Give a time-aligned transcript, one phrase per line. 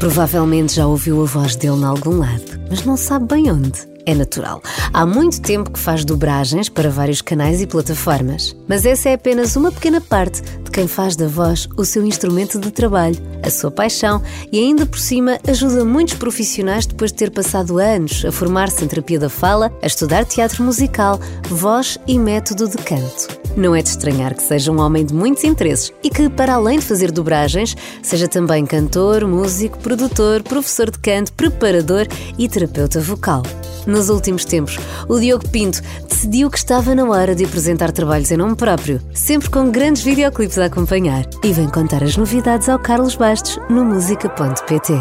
[0.00, 3.86] Provavelmente já ouviu a voz dele em algum lado, mas não sabe bem onde.
[4.06, 4.62] É natural.
[4.94, 8.56] Há muito tempo que faz dobragens para vários canais e plataformas.
[8.66, 10.40] Mas essa é apenas uma pequena parte
[10.70, 14.22] de quem faz da voz o seu instrumento de trabalho, a sua paixão
[14.52, 18.88] e ainda por cima ajuda muitos profissionais depois de ter passado anos a formar-se em
[18.88, 21.18] terapia da fala, a estudar teatro musical,
[21.48, 23.40] voz e método de canto.
[23.56, 26.78] Não é de estranhar que seja um homem de muitos interesses e que, para além
[26.78, 32.06] de fazer dobragens, seja também cantor, músico, produtor, professor de canto, preparador
[32.38, 33.42] e terapeuta vocal.
[33.86, 38.36] Nos últimos tempos, o Diogo Pinto decidiu que estava na hora de apresentar trabalhos em
[38.36, 43.14] nome próprio, sempre com grandes videoclipes a acompanhar, e vem contar as novidades ao Carlos
[43.14, 44.92] Bastos no música.pt.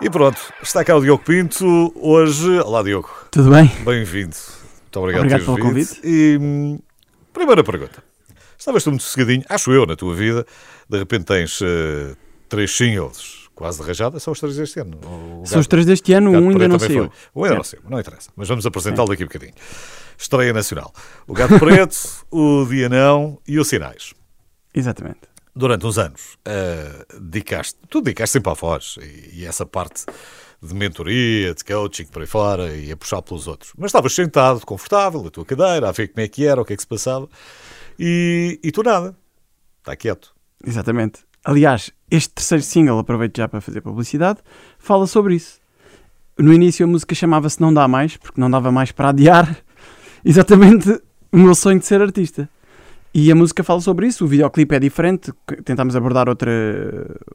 [0.00, 2.58] E pronto, está cá o Diogo Pinto hoje.
[2.60, 3.08] Olá, Diogo.
[3.30, 3.70] Tudo bem?
[3.84, 4.36] Bem-vindo.
[4.82, 6.00] Muito obrigado, Obrigado por pelo convite.
[6.04, 6.78] E hum,
[7.32, 8.02] primeira pergunta.
[8.58, 10.46] Estavas tu muito sossegadinho, acho eu, na tua vida.
[10.88, 12.14] De repente tens eh,
[12.48, 14.18] três singles quase de rajada.
[14.18, 14.98] São os três deste ano.
[14.98, 17.08] O São os Gato- três deste ano, um ainda não saiu.
[17.08, 17.10] foi.
[17.34, 17.56] Um ainda É.
[17.58, 18.30] não saiu, não interessa.
[18.34, 19.54] Mas vamos apresentá-lo daqui a bocadinho.
[20.18, 20.92] Estreia nacional.
[21.28, 21.96] O Gato Preto,
[22.30, 24.14] o Dia Não e o Sinais.
[24.74, 25.20] Exatamente.
[25.54, 30.06] durante uns anos, eh, dedicaste, tu dedicaste sempre à voz e, e essa parte
[30.62, 33.72] de mentoria, de coaching para aí fora e a puxar pelos outros.
[33.76, 36.72] Mas estavas sentado, confortável, na tua cadeira, a ver como é que era, o que
[36.72, 37.28] é que se passava
[37.98, 39.14] e, e tu nada.
[39.80, 40.34] Está quieto.
[40.64, 41.20] Exatamente.
[41.44, 44.40] Aliás, este terceiro single, aproveito já para fazer publicidade,
[44.78, 45.60] fala sobre isso.
[46.38, 49.56] No início a música chamava-se Não Dá Mais, porque não dava mais para adiar
[50.24, 51.00] exatamente
[51.32, 52.48] o meu sonho de ser artista.
[53.14, 55.32] E a música fala sobre isso, o videoclipe é diferente,
[55.64, 56.50] tentámos abordar outra,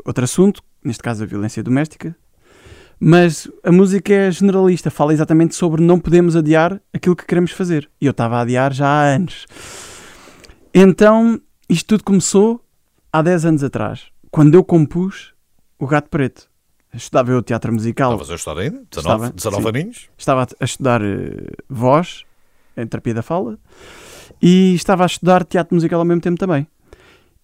[0.04, 2.16] outro assunto, neste caso a violência doméstica,
[3.00, 7.88] mas a música é generalista, fala exatamente sobre não podemos adiar aquilo que queremos fazer.
[8.02, 9.46] E eu estava a adiar já há anos.
[10.74, 12.60] Então, isto tudo começou
[13.12, 15.34] há 10 anos atrás, quando eu compus
[15.80, 16.50] O Gato Preto.
[16.94, 18.78] Estudava eu teatro musical, Estavas a estudar ainda?
[18.90, 19.70] 19, Estava, 19 sim.
[19.70, 20.10] aninhos?
[20.18, 22.24] estava a estudar eh, voz,
[22.76, 23.60] em terapia da fala,
[24.42, 26.66] e estava a estudar teatro musical ao mesmo tempo também.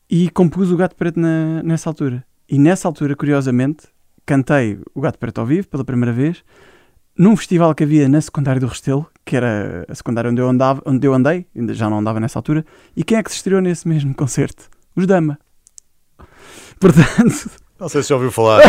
[0.10, 2.24] E compus O Gato Preto na- nessa altura.
[2.50, 3.88] E nessa altura, curiosamente,
[4.26, 6.44] cantei O Gato Preto ao vivo pela primeira vez,
[7.18, 10.82] num festival que havia na secundária do Restelo, que era a secundária onde eu, andava,
[10.86, 13.62] onde eu andei, ainda já não andava nessa altura, e quem é que se estreou
[13.62, 14.68] nesse mesmo concerto?
[14.96, 15.38] Os Dama.
[16.84, 17.50] Portanto,
[17.80, 18.62] Não sei se já ouviu falar.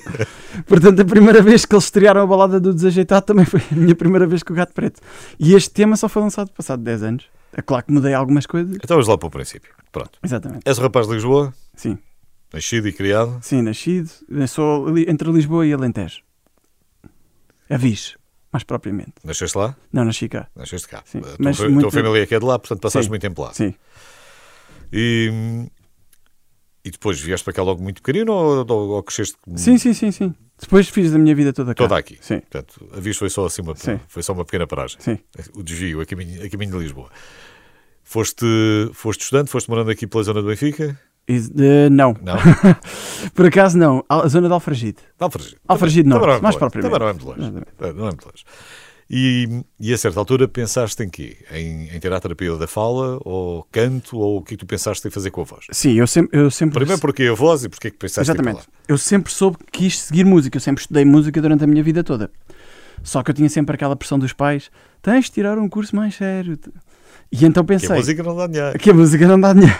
[0.66, 3.94] portanto, a primeira vez que eles estrearam a balada do Desajeitado também foi a minha
[3.94, 5.00] primeira vez com o Gato Preto.
[5.38, 7.24] E este tema só foi lançado passado 10 anos.
[7.52, 8.74] É claro que mudei algumas coisas.
[8.76, 9.72] então vamos lá para o princípio.
[9.92, 10.18] Pronto.
[10.22, 10.62] Exatamente.
[10.64, 11.98] És o rapaz de Lisboa, Sim,
[12.52, 13.38] nascido e criado.
[13.42, 14.10] sim, nascido.
[14.48, 16.20] Sou entre Lisboa e Alentejo.
[17.70, 18.16] Avis,
[18.52, 19.14] mais propriamente.
[19.24, 19.76] Nasceste lá?
[19.92, 20.48] Não, nasci cá.
[20.56, 21.02] Nasceste cá.
[21.04, 23.10] Sim, A tua, mas muito- tua família é que é de lá, portanto passaste Sim.
[23.10, 23.52] muito tempo lá.
[23.54, 23.74] Sim.
[24.92, 25.66] E,
[26.84, 30.10] e depois vieste para cá logo muito pequenino ou, ou, ou cresceste Sim, sim, sim,
[30.12, 30.34] sim.
[30.60, 31.84] Depois fiz a minha vida toda cá.
[31.84, 32.16] toda aqui?
[32.20, 33.98] Sim, Portanto, a vista foi só assim uma, Sim.
[34.06, 34.98] foi só uma pequena paragem.
[35.00, 35.18] sim.
[35.54, 37.10] O desvio, a caminho, a caminho de Lisboa.
[38.02, 38.46] Foste,
[38.92, 40.98] foste estudante, foste morando aqui pela zona do Benfica?
[41.26, 42.36] E, eh, não, Não?
[43.34, 44.04] por acaso não.
[44.08, 44.98] A zona de Alfragide.
[45.18, 45.56] Alfragide.
[45.66, 46.92] Alfragide não é mais propriamente.
[46.92, 47.50] Também não é muito longe.
[47.80, 48.44] Não é muito longe.
[49.08, 51.36] E, e a certa altura pensaste em quê?
[51.52, 54.66] Em, em ter a terapia da fala, ou canto, ou o que é que tu
[54.66, 55.66] pensaste em fazer com a voz?
[55.70, 56.38] Sim, eu sempre.
[56.38, 58.66] Eu sempre Primeiro porque a voz e porque é que pensaste Exatamente.
[58.88, 60.56] Eu sempre soube que quis seguir música.
[60.56, 62.30] Eu sempre estudei música durante a minha vida toda.
[63.02, 64.70] Só que eu tinha sempre aquela pressão dos pais:
[65.02, 66.58] tens de tirar um curso mais sério.
[67.30, 67.66] E então lá?
[67.66, 68.78] Que pensei a música não dá dinheiro.
[68.78, 69.78] que a música não dá dinheiro.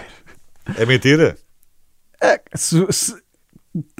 [0.76, 1.36] É mentira?
[2.54, 3.23] Se- se-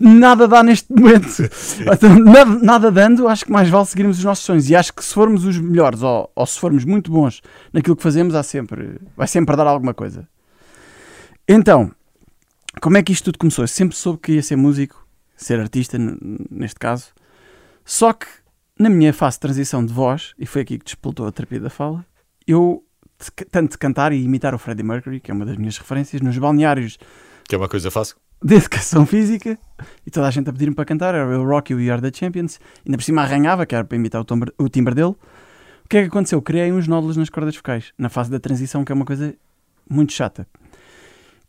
[0.01, 1.29] nada dá neste momento.
[1.81, 4.71] Então, nada, nada dando, acho que mais vale seguirmos os nossos sonhos.
[4.71, 7.43] E acho que se formos os melhores ou, ou se formos muito bons
[7.73, 10.29] naquilo que fazemos, há sempre, vai sempre dar alguma coisa.
[11.49, 11.93] Então,
[12.81, 13.65] como é que isto tudo começou?
[13.65, 15.99] Eu sempre soube que ia ser músico, ser artista,
[16.51, 17.07] neste caso.
[17.85, 18.27] Só que
[18.79, 21.71] na minha fase de transição de voz, e foi aqui que despoltou a terapia da
[21.71, 22.05] fala,
[22.47, 22.85] eu,
[23.51, 26.37] tanto de cantar e imitar o Freddie Mercury, que é uma das minhas referências, nos
[26.39, 26.99] balneários
[27.49, 28.17] Que é uma coisa fácil?
[28.43, 29.59] De educação física
[30.07, 31.15] e toda a gente a pedir-me para cantar.
[31.15, 32.61] Era o Rock You We Are the Champions.
[32.85, 35.15] Ainda por cima arranhava, que era para imitar o, o timbre dele.
[35.85, 36.41] O que é que aconteceu?
[36.41, 39.35] Criei uns nódulos nas cordas vocais, na fase da transição, que é uma coisa
[39.89, 40.47] muito chata.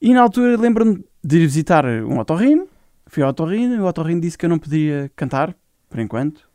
[0.01, 2.67] E na altura lembro-me de ir visitar um otorrino.
[3.07, 5.55] Fui ao otorrino e o otorrino disse que eu não podia cantar,
[5.89, 6.49] por enquanto.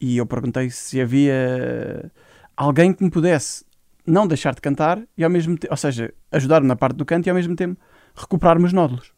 [0.00, 2.10] E eu perguntei se havia
[2.56, 3.64] alguém que me pudesse
[4.06, 7.26] não deixar de cantar e ao mesmo tempo, ou seja, ajudar-me na parte do canto
[7.26, 7.78] e ao mesmo tempo
[8.14, 9.12] recuperar-me os nódulos.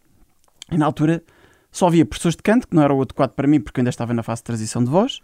[0.71, 1.23] E na altura
[1.71, 3.91] só havia professores de canto, que não era o adequado para mim, porque eu ainda
[3.91, 5.21] estava na fase de transição de voz,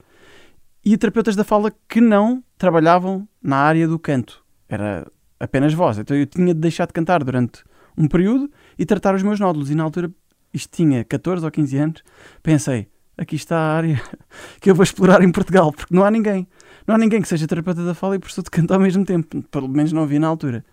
[0.85, 4.44] e terapeutas da fala que não trabalhavam na área do canto.
[4.69, 5.06] Era
[5.41, 5.99] apenas voz.
[5.99, 7.62] Então eu tinha de deixar de cantar durante
[7.96, 9.70] um período e tratar os meus nódulos.
[9.70, 10.11] E na altura,
[10.52, 12.02] isto tinha 14 ou 15 anos,
[12.43, 14.02] pensei, aqui está a área
[14.61, 16.47] que eu vou explorar em Portugal, porque não há ninguém.
[16.87, 19.43] Não há ninguém que seja terapeuta da fala e professor de canto ao mesmo tempo.
[19.44, 20.64] Pelo menos não havia na altura.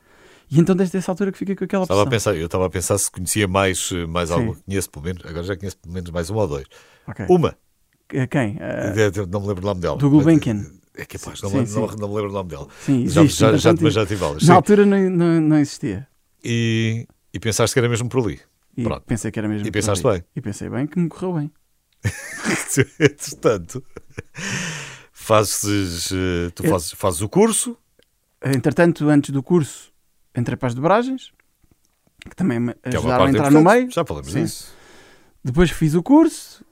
[0.51, 2.11] E então desde essa altura que fica com aquela Estava a opção.
[2.11, 4.35] pensar, eu estava a pensar se conhecia mais, eh, mais Sim.
[4.35, 4.55] alguma.
[4.65, 6.65] Conheço pelo menos, agora já conheço pelo menos mais uma ou dois.
[7.07, 7.25] Ok.
[7.29, 7.57] Uma,
[8.13, 8.55] Eh, Quem?
[8.55, 9.95] De- não me lembro o nome dela.
[9.97, 10.65] do Gulbenkian.
[10.97, 11.75] É capaz, não, Sim, me- sim.
[11.79, 12.67] não, não me lembro o nome dela.
[12.85, 13.39] sim, Já, existe.
[13.39, 14.43] já, já, mas já tive aulas.
[14.43, 14.51] na sim.
[14.51, 16.05] altura não, não, não existia.
[16.43, 18.41] E, e pensaste que era mesmo por ali.
[18.75, 19.03] E Pronto.
[19.07, 19.61] pensei que era mesmo.
[19.65, 20.17] E por pensaste ali.
[20.19, 20.27] bem.
[20.35, 21.51] E pensei bem que me correu bem.
[22.99, 23.81] Entretanto,
[25.13, 26.09] fazes,
[26.55, 27.77] tu fazes, fazes o curso,
[28.43, 29.90] Entretanto, antes do curso,
[30.35, 31.31] entrei para as dobragens,
[32.29, 33.89] que também me que é ajudaram a parte entrar no meio.
[33.91, 34.43] Já falamos Sim.
[34.43, 34.73] disso.
[35.43, 36.63] Depois fiz o curso,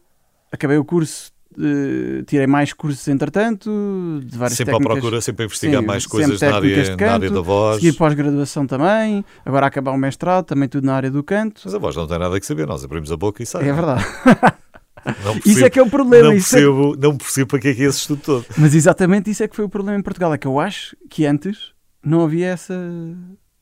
[0.52, 5.00] acabei o curso, eh, tirei mais cursos entretanto, de várias Sempre à técnicas.
[5.02, 7.82] procura, sempre a investigar Sim, mais coisas na área, de na área canto, da voz.
[7.82, 11.62] Segui pós-graduação também, agora a acabar o mestrado, também tudo na área do canto.
[11.66, 13.68] Mas a voz não tem nada que saber, nós abrimos a boca e sai.
[13.68, 14.06] É verdade.
[15.24, 16.28] Não Isso percebo, é que é o problema.
[16.28, 18.46] não, isso é- percebo, não percebo para que é que é esse estudo todo.
[18.58, 20.34] Mas exatamente isso é que foi o problema em Portugal.
[20.34, 21.72] É que eu acho que antes
[22.04, 22.76] não havia essa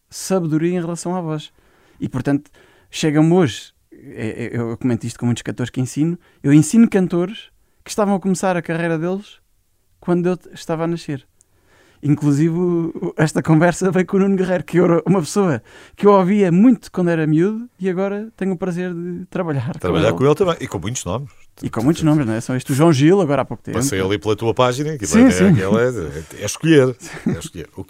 [0.10, 1.52] sabedoria em relação à voz.
[2.00, 2.50] E portanto,
[2.90, 7.50] chega-me hoje, é- é- eu comento isto com muitos cantores que ensino, eu ensino cantores
[7.84, 9.40] que estavam a começar a carreira deles
[10.00, 11.26] quando eu estava a nascer.
[12.04, 12.56] Inclusive,
[13.18, 15.64] esta conversa veio com o Nuno Guerreiro, que era uma pessoa
[15.96, 20.12] que eu ouvia muito quando era miúdo e agora tenho o prazer de trabalhar, Trabalhar
[20.12, 20.56] com com ele também.
[20.62, 21.30] E com muitos nomes.
[21.58, 21.68] ele.
[21.68, 22.40] E com muitos nomes, não é?
[22.42, 23.80] São este o João Gil, agora há pouco tempo.
[23.80, 25.46] Passei ali pela tua página, que Sim, é, sim.
[25.48, 25.88] aquela é,
[26.40, 26.96] é escolher.
[27.26, 27.68] É escolher.
[27.76, 27.84] O,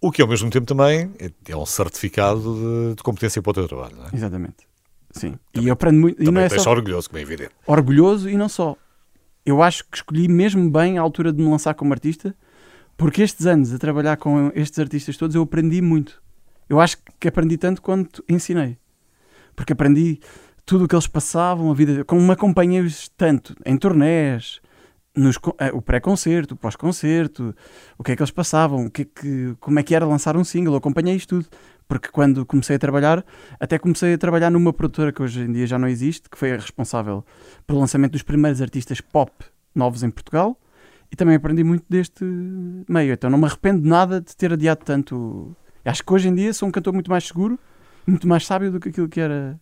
[0.00, 2.54] o que ao mesmo tempo também é, é um certificado
[2.90, 3.96] de, de competência para o teu trabalho.
[3.96, 4.08] Não é?
[4.12, 4.68] Exatamente.
[5.10, 5.34] Sim.
[5.54, 6.20] e eu aprendo muito.
[6.20, 7.50] E não Também é só orgulhoso, como é evidente.
[7.66, 8.76] orgulhoso e não só.
[9.44, 12.36] Eu acho que escolhi mesmo bem a altura de me lançar como artista,
[12.96, 16.22] porque estes anos a trabalhar com estes artistas todos eu aprendi muito.
[16.68, 18.76] Eu acho que aprendi tanto quanto ensinei.
[19.56, 20.20] Porque aprendi
[20.66, 24.60] tudo o que eles passavam, a vida, como me acompanhei-os tanto em turnés,
[25.18, 27.54] nos, eh, o pré-concerto, o pós-concerto,
[27.98, 30.36] o que é que eles passavam, o que é que, como é que era lançar
[30.36, 31.48] um single, eu acompanhei isto tudo.
[31.86, 33.24] Porque quando comecei a trabalhar,
[33.58, 36.52] até comecei a trabalhar numa produtora que hoje em dia já não existe, que foi
[36.52, 37.24] a responsável
[37.66, 39.32] pelo lançamento dos primeiros artistas pop
[39.74, 40.58] novos em Portugal,
[41.10, 42.24] e também aprendi muito deste
[42.88, 43.14] meio.
[43.14, 45.56] Então não me arrependo nada de ter adiado tanto.
[45.82, 47.58] Acho que hoje em dia sou um cantor muito mais seguro,
[48.06, 49.58] muito mais sábio do que aquilo que era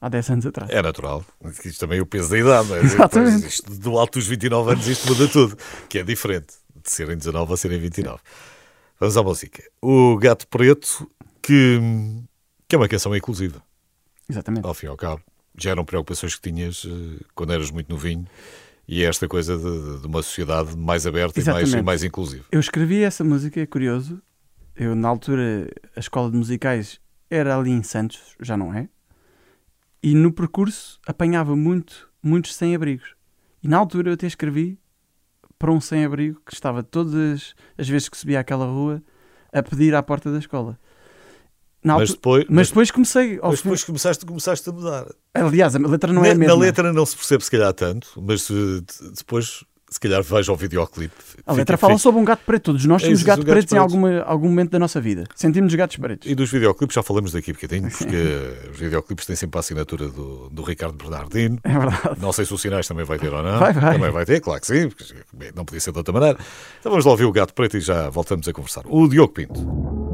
[0.00, 0.70] há 10 anos atrás.
[0.70, 1.24] É natural.
[1.64, 2.68] Isto também é o peso da idade.
[2.68, 2.80] Não é?
[2.80, 3.46] Exatamente.
[3.46, 5.56] Isto, do alto dos 29 anos isto muda tudo.
[5.88, 8.18] Que é diferente de serem 19 a serem 29.
[8.98, 9.62] Vamos à música.
[9.80, 11.10] O Gato Preto,
[11.42, 11.78] que,
[12.68, 13.62] que é uma canção inclusiva,
[14.28, 14.66] Exatamente.
[14.66, 15.22] ao fim e ao cabo.
[15.58, 18.26] Já eram preocupações que tinhas eh, quando eras muito novinho.
[18.86, 22.44] E é esta coisa de, de uma sociedade mais aberta e mais, e mais inclusiva.
[22.50, 24.20] Eu escrevi essa música, é curioso.
[24.74, 27.00] Eu, na altura, a escola de musicais
[27.30, 28.88] era ali em Santos, já não é.
[30.02, 33.14] E no percurso apanhava muito, muitos sem-abrigos.
[33.62, 34.78] E na altura eu até escrevi
[35.58, 39.02] para um sem-abrigo que estava todas as vezes que subia àquela rua
[39.52, 40.78] a pedir à porta da escola.
[41.82, 43.38] Na Mas depois, mas depois comecei.
[43.42, 45.06] ao mas fim- depois começaste, começaste a mudar.
[45.34, 46.54] Aliás, a letra não na, é a mesma.
[46.54, 50.52] na letra não se percebe se calhar tanto, mas eh, de- depois, se calhar, veja
[50.52, 51.12] o videoclipe.
[51.44, 52.66] A letra fala sobre um gato preto.
[52.66, 55.24] Todos nós É temos os gatos pretos em alguma, algum momento da nossa vida.
[55.34, 56.30] Sentimos gatos pretos.
[56.30, 60.08] E dos videoclipes já falamos daqui um bocadinho, porque os videoclipes têm sempre a assinatura
[60.08, 61.58] do, do Ricardo Bernardino.
[61.64, 62.20] É verdade.
[62.20, 63.58] Não sei se o Sinais também vai ter ou não.
[63.58, 63.94] Vai, vai.
[63.94, 65.12] Também vai ter, claro que sim, porque
[65.56, 66.38] não podia ser de outra maneira.
[66.78, 68.82] Então vamos lá ouvir o Gato Preto e já voltamos a conversar.
[68.86, 70.09] O Diogo Pinto.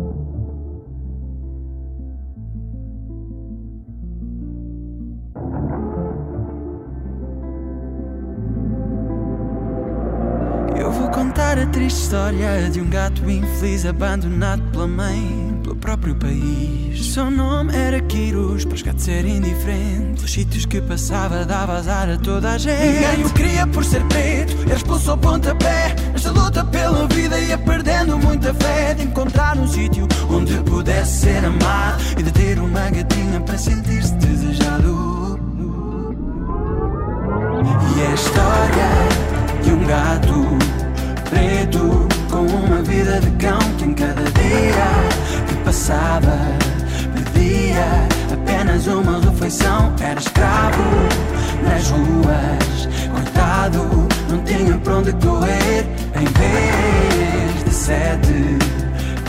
[11.37, 17.12] Contar a triste história de um gato infeliz abandonado pela mãe, pelo próprio país.
[17.12, 20.25] Seu nome era Quirus, para os gatos serem indiferentes.
[20.25, 22.81] Os sítios que passava dava azar a toda a gente.
[22.81, 25.95] Ninguém o queria por ser preto, era expulso ao pontapé.
[26.11, 31.45] Nesta luta pela vida ia perdendo muita fé de encontrar um sítio onde pudesse ser
[31.45, 35.38] amado e de ter uma gatinha para sentir-se desejado.
[37.95, 40.86] E a história de um gato
[41.30, 46.37] preto com uma vida de cão que em cada dia que passava
[47.14, 47.85] pedia
[48.33, 49.95] apenas uma refeição.
[50.00, 50.83] Era escravo
[51.62, 55.87] nas ruas, coitado, não tinha para onde correr.
[56.14, 58.59] Em vez de sete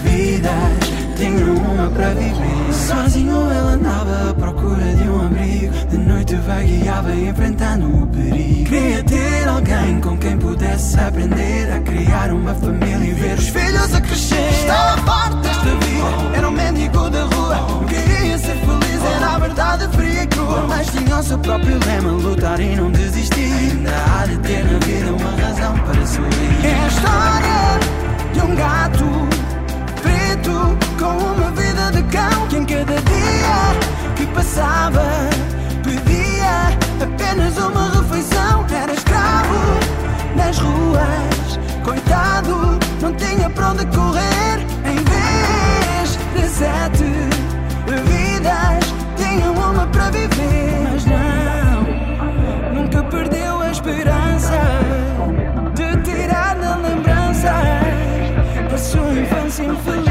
[0.03, 2.73] vidas, tenho uma para viver.
[2.73, 5.73] Sozinho ele andava à procura de um abrigo.
[5.89, 8.69] De noite vagueava enfrentando o perigo.
[8.69, 13.95] Queria ter alguém com quem pudesse aprender a criar uma família e ver os filhos
[13.95, 14.49] a crescer.
[14.51, 17.85] Estava farto desta vida, era um mendigo da rua.
[17.87, 20.65] Queria ser feliz, era a verdade fria e crua.
[20.67, 23.37] Mas tinha o seu próprio lema: lutar e não desistir.
[23.37, 26.65] Ainda há de ter na vida uma razão para sorrir.
[26.65, 27.79] É a história
[28.33, 29.47] de um gato
[30.01, 30.77] preto
[34.57, 35.29] pensava
[35.83, 39.55] Pedia apenas uma refeição Era escravo
[40.35, 41.59] nas ruas.
[41.83, 44.59] Coitado, não tinha para onde correr.
[44.83, 47.03] Em vez de sete
[48.05, 50.89] vidas Tinha uma para viver.
[50.91, 54.59] Mas não, nunca perdeu a esperança
[55.75, 57.53] De tirar da lembrança
[58.69, 60.06] Da sua infância infeliz.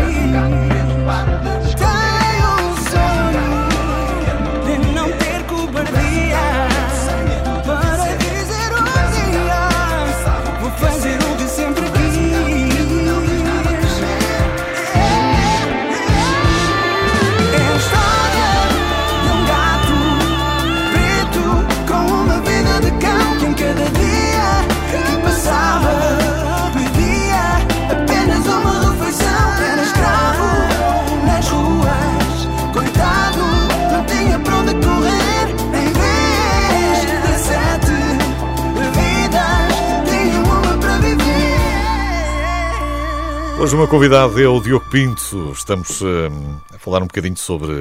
[43.67, 45.51] Hoje o meu convidado é o Diogo Pinto.
[45.51, 47.73] Estamos hum, a falar um bocadinho sobre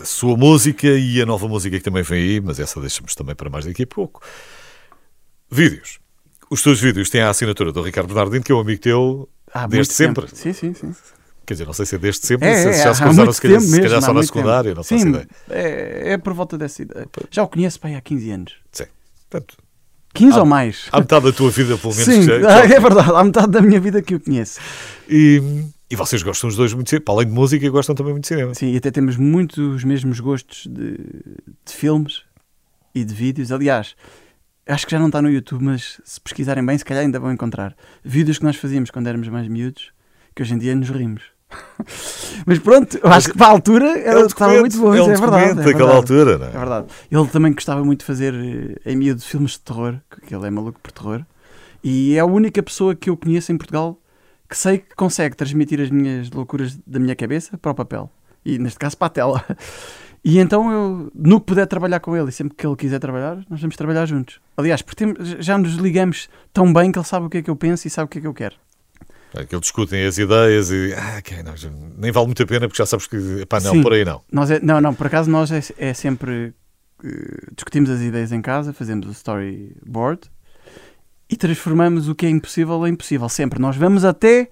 [0.00, 3.34] a sua música e a nova música que também vem aí, mas essa deixamos também
[3.34, 4.22] para mais daqui a pouco.
[5.50, 5.98] Vídeos.
[6.50, 9.28] Os teus vídeos têm a assinatura do Ricardo Bernardino, que é um amigo teu
[9.68, 10.34] desde sempre.
[10.34, 10.94] Sim, sim, sim.
[11.44, 13.32] Quer dizer, não sei se é desde sempre, É, se é, já se há cruzaram
[13.34, 15.28] se calhar, tempo se calhar mesmo, só na secundária, não faço Sim, ideia.
[15.50, 17.06] é, é por volta dessa idade.
[17.30, 18.54] Já o conheço pai, há 15 anos.
[18.72, 18.86] Sim.
[19.28, 19.58] Portanto,
[20.14, 20.86] 15 Ah, ou mais.
[20.92, 22.04] há metade da tua vida, pelo menos.
[22.06, 23.10] Sim, que já- ah, é verdade.
[23.12, 24.60] Há metade da minha vida que eu conheço.
[25.08, 25.42] E,
[25.90, 27.04] e vocês gostam os dois muito de cinema.
[27.04, 28.54] Para além de música, gostam também muito de cinema.
[28.54, 30.92] Sim, e até temos muito os mesmos gostos de,
[31.66, 32.22] de filmes
[32.94, 33.50] e de vídeos.
[33.52, 33.94] Aliás,
[34.66, 37.32] acho que já não está no YouTube, mas se pesquisarem bem, se calhar ainda vão
[37.32, 39.90] encontrar vídeos que nós fazíamos quando éramos mais miúdos,
[40.34, 41.22] que hoje em dia nos rimos.
[42.46, 44.94] mas pronto, eu acho que para a altura um estava muito bom.
[44.94, 45.60] é um é verdade.
[45.60, 45.82] é verdade.
[45.90, 46.48] altura, não é?
[46.48, 46.86] É verdade.
[47.10, 49.96] Ele também gostava muito de fazer eh, em miúdo filmes de terror,
[50.26, 51.24] que ele é maluco por terror.
[51.82, 53.98] E é a única pessoa que eu conheço em Portugal
[54.48, 58.10] que sei que consegue transmitir as minhas loucuras da minha cabeça para o papel.
[58.44, 59.44] E neste caso para a tela.
[60.26, 63.44] E então eu, no que puder trabalhar com ele, e sempre que ele quiser trabalhar,
[63.46, 64.40] nós vamos trabalhar juntos.
[64.56, 65.04] Aliás, porque
[65.38, 67.90] já nos ligamos tão bem que ele sabe o que é que eu penso e
[67.90, 68.56] sabe o que é que eu quero.
[69.36, 71.54] É que eles discutem as ideias e ah, ok, não,
[71.98, 73.82] nem vale muito a pena porque já sabes que pá, não, Sim.
[73.82, 74.20] por aí não.
[74.30, 76.54] Nós é- não, não, por acaso nós é, é sempre
[77.04, 77.08] eh,
[77.54, 80.20] discutimos as ideias em casa, fazemos o storyboard
[81.28, 83.28] e transformamos o que é impossível em possível.
[83.28, 83.58] Sempre.
[83.58, 84.48] Nós vamos até,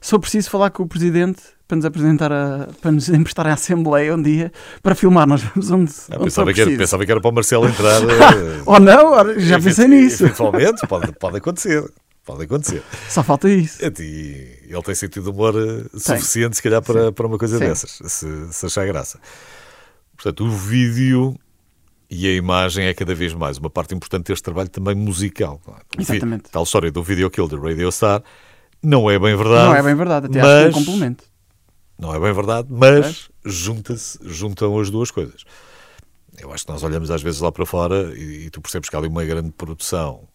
[0.00, 3.52] se for preciso, falar com o presidente para nos apresentar a, para nos emprestar a
[3.52, 4.50] Assembleia um dia
[4.82, 5.28] para filmar.
[5.28, 8.02] Nós vamos onde, Ah, onde pensava, que era, pensava que era para o Marcelo entrar.
[8.02, 10.24] eh, Ou não, já pensei nisso.
[10.24, 11.84] Eventualmente, pode, pode acontecer.
[12.28, 12.82] Pode acontecer.
[13.08, 13.78] Só falta isso.
[13.82, 17.64] E ele tem sentido de humor eh, suficiente, se calhar, para, para uma coisa Sim.
[17.64, 19.18] dessas, se, se achar graça.
[20.14, 21.34] Portanto, o vídeo
[22.10, 25.58] e a imagem é cada vez mais uma parte importante deste trabalho também musical.
[25.68, 25.72] é?
[25.96, 26.50] Vi- Exatamente.
[26.50, 28.22] Tal história do Video Kill de Radio Star
[28.82, 29.64] não é bem verdade.
[29.68, 31.24] Não é bem verdade, até acho que é um mas- complemento.
[31.98, 35.44] Não é bem verdade, mas junta-se, juntam as duas coisas.
[36.38, 38.94] Eu acho que nós olhamos às vezes lá para fora e, e tu percebes que
[38.94, 40.27] há ali uma grande produção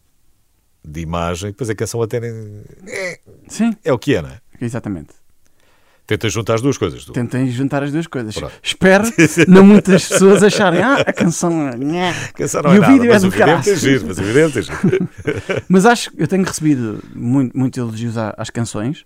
[0.85, 2.61] de imagem, depois a canção até nem...
[2.87, 4.39] é, Sim, é o que é, não é?
[4.61, 5.23] exatamente.
[6.05, 7.05] Tenta juntar as duas coisas.
[7.05, 7.13] Tu.
[7.13, 8.35] Tentem juntar as duas coisas.
[8.35, 8.53] Pronto.
[8.61, 9.05] Espero
[9.47, 11.69] não muitas pessoas acharem, ah, a canção.
[11.77, 14.23] nhé." A canção não E é o nada, vídeo é do é giro, mas o
[14.23, 15.09] vídeo é giro.
[15.69, 19.05] Mas acho que eu tenho recebido muito, muito elogios às canções,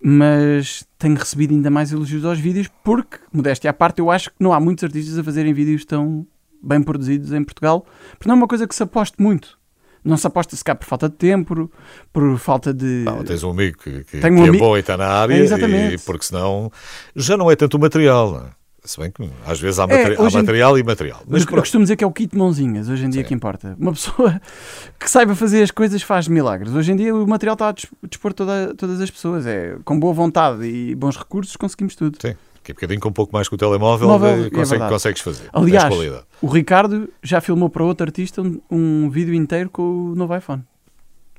[0.00, 4.36] mas tenho recebido ainda mais elogios aos vídeos, porque, modéstia à parte, eu acho que
[4.38, 6.26] não há muitos artistas a fazerem vídeos tão
[6.62, 9.58] bem produzidos em Portugal, porque não é uma coisa que se aposte muito.
[10.04, 11.70] Não se aposta se cá por falta de tempo,
[12.12, 13.02] por falta de.
[13.04, 15.06] Não, tens um amigo que, que- Tenho que um é amigo- bom e está na
[15.06, 16.70] área, É, e, porque senão
[17.14, 18.46] já não é tanto o material.
[18.48, 18.62] é?
[18.84, 21.22] Se bem que às vezes há, É, há hoje em- material e material.
[21.28, 23.28] Mas eu costumo dizer que é o kit mãozinhas, hoje em dia Sim.
[23.28, 23.76] que importa.
[23.78, 24.40] Uma pessoa
[24.98, 26.74] que saiba fazer as coisas faz milagres.
[26.74, 29.46] Hoje em dia o material está a dis- dispor toda, todas as pessoas.
[29.46, 32.18] É, com boa vontade e bons recursos conseguimos tudo.
[32.20, 34.92] Sim, que é bocadinho com um pouco mais com o telemóvel Móvel, é consegue- verdade.
[34.92, 35.48] consegues fazer.
[35.52, 35.92] Aliás.
[36.40, 40.62] O Ricardo já filmou para outro artista um, um vídeo inteiro com o novo iPhone.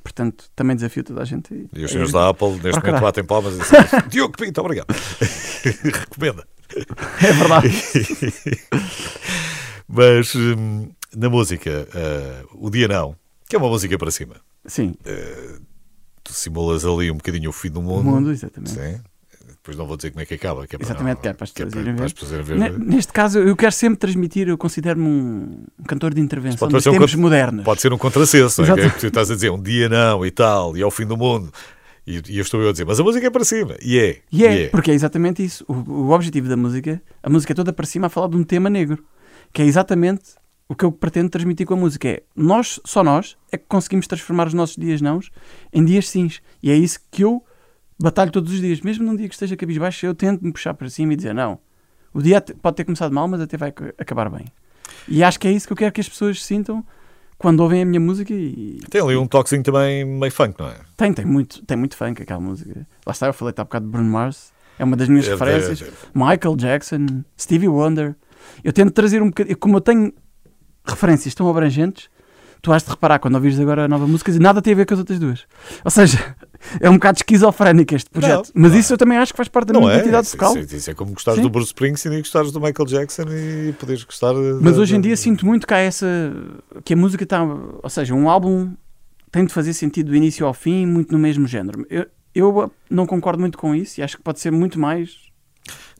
[0.04, 1.70] Portanto, também desafio toda a gente.
[1.74, 3.02] E os senhores da Apple neste momento caralho.
[3.04, 4.88] batem palmas e dizem Diogo Pinto, obrigado.
[5.84, 6.46] Recomenda.
[7.22, 7.70] É verdade.
[9.88, 13.16] Mas hum, na música, eh, o Dia Não,
[13.48, 14.96] que é uma música para cima, Sim,
[16.24, 18.04] tu simulas ali um bocadinho o fim do o mundo.
[18.06, 18.72] mundo, exatamente.
[18.72, 19.00] Sim.
[19.64, 20.68] Depois não vou dizer como é que acaba.
[20.68, 22.04] Que é para Exatamente, não- que é para que é para- para ver.
[22.04, 22.58] as pessoas irem ver.
[22.58, 26.74] Ne- Neste caso, eu quero sempre transmitir, eu considero-me um, um cantor de intervenção Pode
[26.74, 27.64] dos um tempos cont- modernos.
[27.64, 28.76] Pode ser um contrassenso, não é?
[28.76, 30.92] Que é que tu estás a dizer um dia não e tal, e é o
[30.92, 31.50] fim do mundo.
[32.06, 33.78] E, e eu estou eu a dizer, mas a música é para cima.
[33.82, 34.18] E é.
[34.30, 35.64] E é, porque é exatamente isso.
[35.66, 38.44] O, o objetivo da música, a música é toda para cima a falar de um
[38.44, 39.02] tema negro,
[39.54, 40.24] que é exatamente
[40.68, 42.10] o que eu pretendo transmitir com a música.
[42.10, 45.32] É nós, só nós, é que conseguimos transformar os nossos dias nãos
[45.72, 46.42] em dias sims.
[46.62, 47.42] E é isso que eu
[48.00, 48.82] batalho todos os dias.
[48.82, 51.60] Mesmo num dia que esteja cabisbaixo, eu tento me puxar para cima e dizer: não,
[52.14, 54.46] o dia pode ter começado mal, mas até vai ac- acabar bem.
[55.08, 56.86] E acho que é isso que eu quero que as pessoas sintam
[57.38, 60.76] quando ouvem a minha música e Tem ali um toquezinho também meio funk, não é?
[60.96, 62.88] tem, tem muito, tem muito funk aquela música.
[63.06, 65.82] Lá está, eu falei há bocado de Bruno Mars, é uma das minhas É, referências.
[65.82, 65.92] é, é.
[66.14, 67.06] Michael Jackson,
[67.38, 68.16] Stevie Wonder.
[68.64, 70.14] Eu tento trazer um bocadinho, como eu tenho
[70.86, 72.10] referências tão abrangentes,
[72.62, 74.86] tu has de reparar quando ouvires agora a nova música e nada tem a ver
[74.86, 75.46] com as outras duas.
[75.84, 76.36] Ou seja,
[76.80, 78.48] é um bocado esquizofrénico este projeto.
[78.54, 79.98] Não, Mas não isso eu também acho que faz parte da Não minha é?
[79.98, 80.58] identidade vocal.
[80.58, 81.44] isso- isso é como gostares Sim.
[81.44, 84.34] do Bruce Springsteen e gostares do Michael Jackson e poderes gostar.
[84.34, 86.08] Mas da- hoje em da- dia sinto muito que há essa.
[86.84, 87.44] que a música está.
[87.44, 88.74] Ou seja, um álbum
[89.32, 91.86] tem de fazer sentido do início ao fim, muito no mesmo género.
[91.90, 92.06] Eu,
[92.36, 95.32] eu não concordo muito com isso e acho que pode ser muito mais.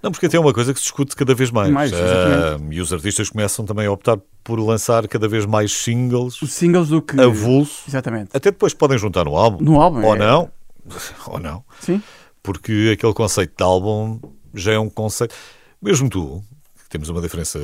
[0.04, 1.70] Não, porque até é uma coisa que se discute cada vez mais.
[1.72, 6.42] Mais, Ah, e os artistas começam também a optar por lançar cada vez mais singles
[6.42, 7.20] Os singles do que.
[7.22, 7.84] avulso.
[7.88, 8.30] Exatamente.
[8.36, 9.64] Até depois podem juntar no álbum.
[9.64, 10.04] No álbum.
[10.04, 10.52] Ou é- não.
[11.28, 11.64] Ou não.
[11.80, 12.02] Sim.
[12.44, 14.20] porque aquele conceito de álbum
[14.54, 15.34] já é um conceito.
[15.82, 16.44] Mesmo tu,
[16.94, 17.60] temos uma diferença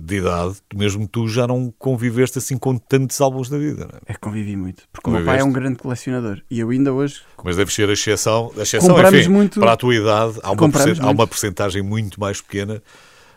[0.00, 4.12] de idade, mesmo tu já não conviveste assim com tantos álbuns da vida, não é?
[4.12, 4.84] É que convivi muito.
[4.92, 6.40] Porque o meu pai é um grande colecionador.
[6.48, 7.22] E eu ainda hoje.
[7.42, 8.52] Mas deve ser a exceção.
[8.56, 11.18] A exceção Compramos enfim, muito- para a tua idade, há uma, percent- há muito.
[11.18, 12.80] uma percentagem muito mais pequena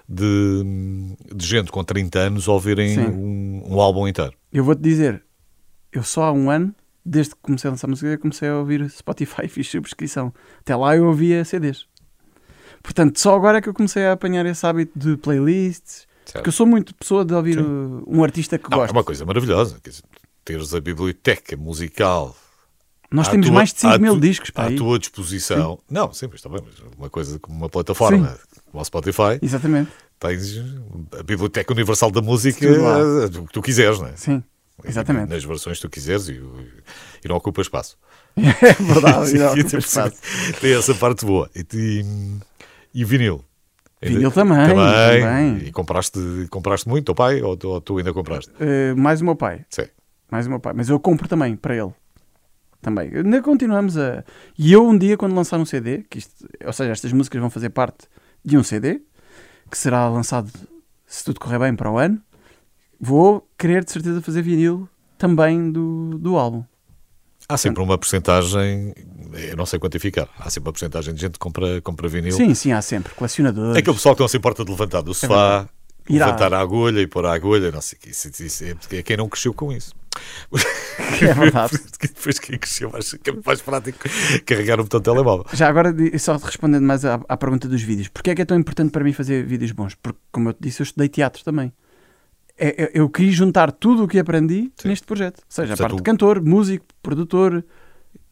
[0.08, 0.64] de,
[1.36, 4.34] de gente com 30 anos a ouvirem um, um álbum inteiro.
[4.54, 5.24] Eu vou-te dizer,
[5.92, 9.46] eu só há um ano, desde que comecei a lançar música, comecei a ouvir Spotify
[9.46, 10.32] e fiz subscrição.
[10.60, 11.88] Até lá eu ouvia CDs.
[12.84, 16.08] Portanto, só agora é que eu comecei a apanhar esse hábito de playlists.
[16.34, 18.94] Porque eu sou muito pessoa de ouvir uh, um artista que Não, é gosta.
[18.98, 19.80] uma coisa maravilhosa.
[19.82, 20.04] Quer dizer,
[20.44, 22.36] teres a biblioteca musical
[23.10, 24.76] Nós temos tua- mais de 5 à mil tu- discos para à aí.
[24.76, 25.80] tua disposição.
[25.90, 28.38] Não, sim, mas está bem, mas uma coisa como uma plataforma
[28.70, 29.90] como o Spotify, Exatamente.
[30.20, 30.58] tens
[31.18, 32.68] a biblioteca universal da música,
[33.40, 34.16] o que tu quiseres, não é?
[34.18, 34.44] Sim,
[34.84, 35.30] exatamente.
[35.30, 36.34] Nas versões que tu quiseres e,
[37.24, 37.98] e não ocupa espaço.
[38.38, 39.30] É verdade.
[39.30, 40.18] Sim, não, tem espaço.
[40.60, 41.50] tem essa parte boa.
[41.56, 42.06] E,
[43.02, 43.44] e, vinil?
[44.02, 45.58] Vinil também, também.
[45.68, 48.52] E compraste, compraste muito, teu pai, ou tu, ou tu ainda compraste?
[48.54, 49.66] Uh, mais o meu pai.
[49.70, 49.88] Sim.
[50.30, 50.74] Mais o meu pai.
[50.76, 51.94] Mas eu compro também para ele.
[52.82, 53.12] Também.
[53.14, 54.24] Ainda continuamos a.
[54.58, 57.50] E eu, um dia, quando lançar um CD, que isto, ou seja, estas músicas vão
[57.50, 58.08] fazer parte
[58.46, 59.02] de um CD,
[59.70, 60.52] que será lançado,
[61.06, 62.22] se tudo correr bem, para o ano,
[63.00, 66.64] vou querer de certeza fazer vinil também do, do álbum.
[67.50, 68.94] Há sempre uma porcentagem,
[69.38, 72.32] eu não sei quantificar, há sempre uma porcentagem de gente que compra, compra vinil.
[72.34, 73.14] Sim, sim, há sempre.
[73.14, 73.76] Colecionadores.
[73.76, 75.68] É aquele pessoal que não se importa de levantar do sofá,
[76.10, 76.26] Irá.
[76.28, 78.00] levantar a agulha e pôr a agulha, não sei.
[78.08, 79.94] Isso, isso é, é quem não cresceu com isso.
[81.22, 81.78] É verdade.
[82.02, 84.00] Depois quem cresceu, acho que é mais prático
[84.46, 85.46] carregar o botão de telemóvel.
[85.54, 88.58] Já agora, só respondendo mais à, à pergunta dos vídeos, porque é que é tão
[88.58, 89.96] importante para mim fazer vídeos bons?
[89.96, 91.72] Porque, como eu te disse, eu estudei teatro também.
[92.58, 94.88] É- é- eu quis juntar tudo o que aprendi Sim.
[94.88, 95.38] neste projeto.
[95.40, 97.64] Ou seja, a parte de o- cantor, músico, produtor,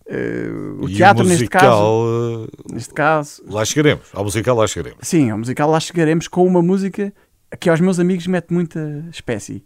[0.08, 0.48] eh,
[0.80, 2.48] o E teatro o neste musical, caso.
[2.70, 3.44] eh, Neste caso.
[3.48, 4.06] Lá chegaremos.
[4.14, 5.00] Ao musical lá chegaremos.
[5.08, 7.14] Sim, ao musical lá chegaremos com uma música
[7.60, 9.64] que aos meus amigos mete muita espécie.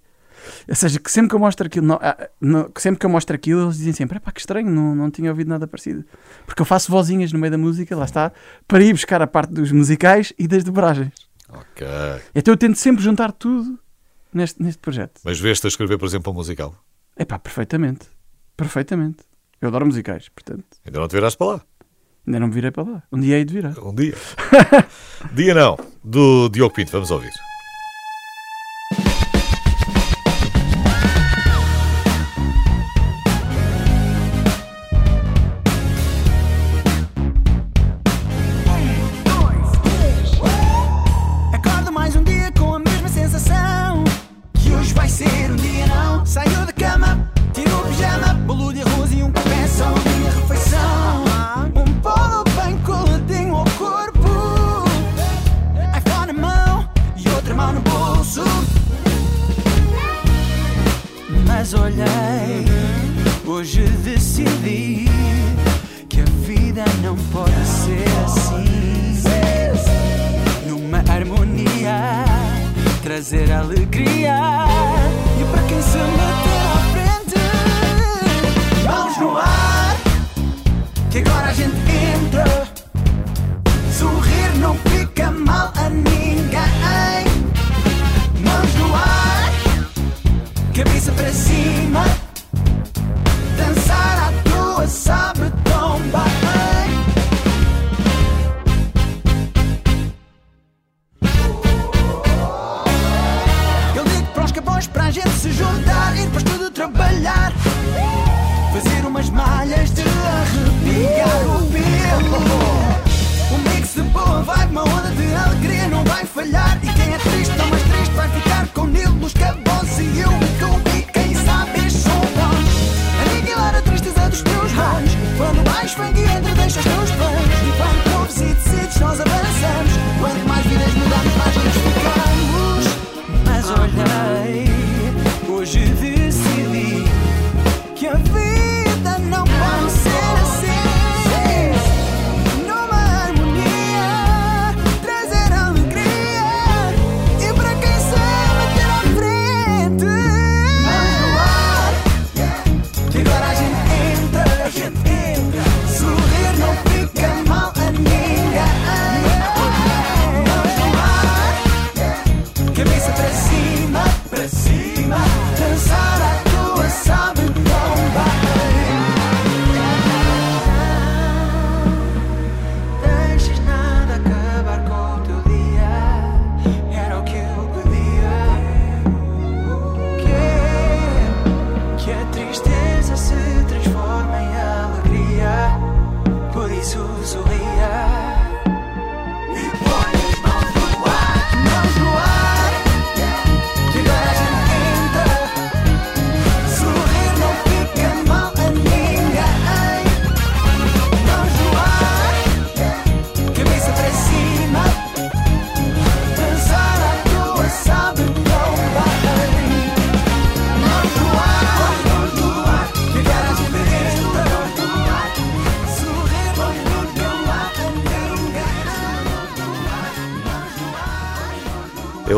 [0.69, 3.09] Ou seja, que sempre que eu mostro aquilo, não- ah, não- que sempre que eu
[3.09, 6.05] mostro aquilo, eles dizem sempre: pá, que estranho, não, não tinha ouvido nada parecido.
[6.45, 8.31] Porque eu faço vozinhas no meio da música, lá está,
[8.67, 11.11] para ir buscar a parte dos musicais e das dobragens.
[11.49, 11.85] Ok.
[12.33, 13.77] Então eu tento sempre juntar tudo
[14.33, 15.19] neste, neste projeto.
[15.25, 16.73] Mas veste a escrever, por exemplo, um musical.
[17.17, 18.07] É pá, perfeitamente.
[18.55, 19.17] Perfeitamente.
[19.61, 21.61] Eu adoro musicais, portanto, Ainda não te virás para lá.
[22.25, 23.03] ainda não me virei para lá.
[23.11, 23.77] Um dia hei de virar.
[23.79, 24.13] Um dia.
[25.33, 25.77] dia não.
[26.03, 26.91] Do Diogo Pinto.
[26.91, 27.31] Vamos ouvir.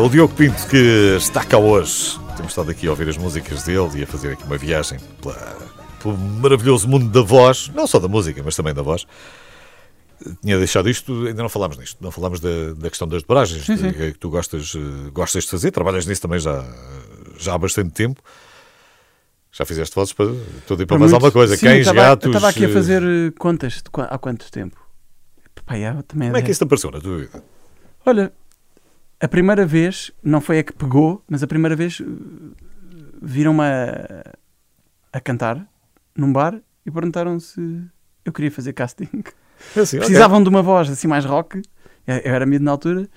[0.04, 2.18] O Diogo Pinto que está cá hoje.
[2.36, 5.56] Temos estado aqui a ouvir as músicas dele e a fazer aqui uma viagem pela-
[6.02, 9.06] pelo maravilhoso mundo da voz, não só da música, mas também da voz.
[10.40, 14.12] Tinha deixado isto, ainda não falámos nisto, não falámos da, da questão das dobragens, que
[14.18, 14.72] tu gostas,
[15.12, 16.64] gostas de fazer, trabalhas nisso também já,
[17.38, 18.20] já há bastante tempo.
[19.54, 20.26] Já fizeste vozes para
[20.66, 21.56] tudo e para, Para mais alguma coisa.
[21.56, 22.26] Sim, Cães, estava- gatos.
[22.28, 24.76] Estava aqui a eh, fazer eh, contas de há quanto tempo?
[25.66, 27.44] Pá, é, também Como é que isso te apareceu na tua vida?
[28.06, 28.32] Olha,
[29.22, 32.04] a primeira vez, não foi a que pegou, mas a primeira vez uh,
[33.22, 34.24] viram-me a,
[35.12, 35.64] a cantar
[36.16, 37.84] num bar e perguntaram se
[38.24, 39.08] eu queria fazer casting.
[39.80, 39.98] Assim.
[39.98, 41.62] Precisavam de uma voz assim mais rock,
[42.04, 43.08] eu era miúdo na altura,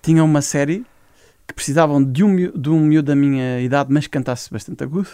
[0.00, 0.86] tinham uma série
[1.46, 5.10] que precisavam de um, de um miúdo da minha idade, mas que cantasse bastante agudo.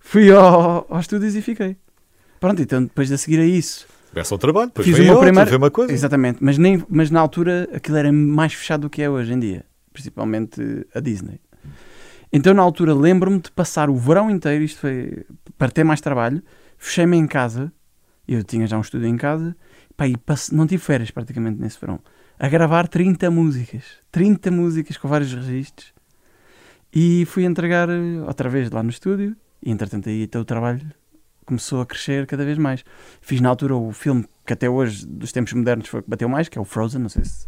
[0.00, 1.78] Fui ao, aos estúdios e fiquei.
[2.38, 5.26] Pronto, então depois de seguir a isso, Começa o trabalho, depois Fiz vem uma outro,
[5.32, 5.92] primeira- uma coisa.
[5.92, 9.38] Exatamente, mas, nem, mas na altura aquilo era mais fechado do que é hoje em
[9.38, 10.60] dia, principalmente
[10.94, 11.40] a Disney.
[12.32, 15.24] Então na altura lembro-me de passar o verão inteiro, isto foi
[15.58, 16.42] para ter mais trabalho,
[16.78, 17.72] fechei-me em casa,
[18.28, 19.56] eu tinha já um estúdio em casa,
[19.96, 21.98] pá, e passe- não tive férias praticamente nesse verão,
[22.38, 25.92] a gravar 30 músicas, 30 músicas com vários registros,
[26.94, 30.80] e fui entregar eh, outra vez lá no estúdio, e entretanto aí até o trabalho
[31.44, 32.84] começou a crescer cada vez mais.
[33.20, 36.28] Fiz na altura o filme que até hoje, dos tempos modernos, foi o que bateu
[36.28, 37.46] mais, que é o Frozen, não sei se,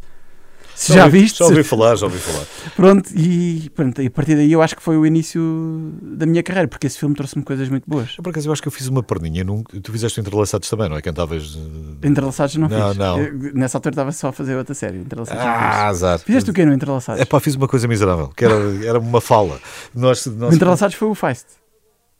[0.76, 1.38] se já, ouvi- viste.
[1.38, 2.44] Já ouvi falar, já ouvi falar.
[2.74, 6.42] Pronto, e, pronto, e a partir daí eu acho que foi o início da minha
[6.42, 8.16] carreira, porque esse filme trouxe-me coisas muito boas.
[8.16, 9.44] Por acaso eu acho que eu fiz uma perninha.
[9.44, 9.62] Num...
[9.62, 11.02] Tu fizeste o entrelaçados também, não é?
[11.02, 11.56] Cantavas.
[12.02, 12.96] eh, Entrelaçados não, Não, fiz.
[12.98, 13.20] não.
[13.20, 14.98] Eu, nessa altura estava só a fazer outra série.
[14.98, 16.18] Entrelaçados Ah, azar.
[16.20, 17.20] Fizeste o quê no Entrelaçados?
[17.20, 18.54] É pá, fiz uma coisa miserável, que era,
[18.84, 19.60] era uma fala.
[19.94, 21.46] Nós, O nós, Entrelaçados foi o Feist.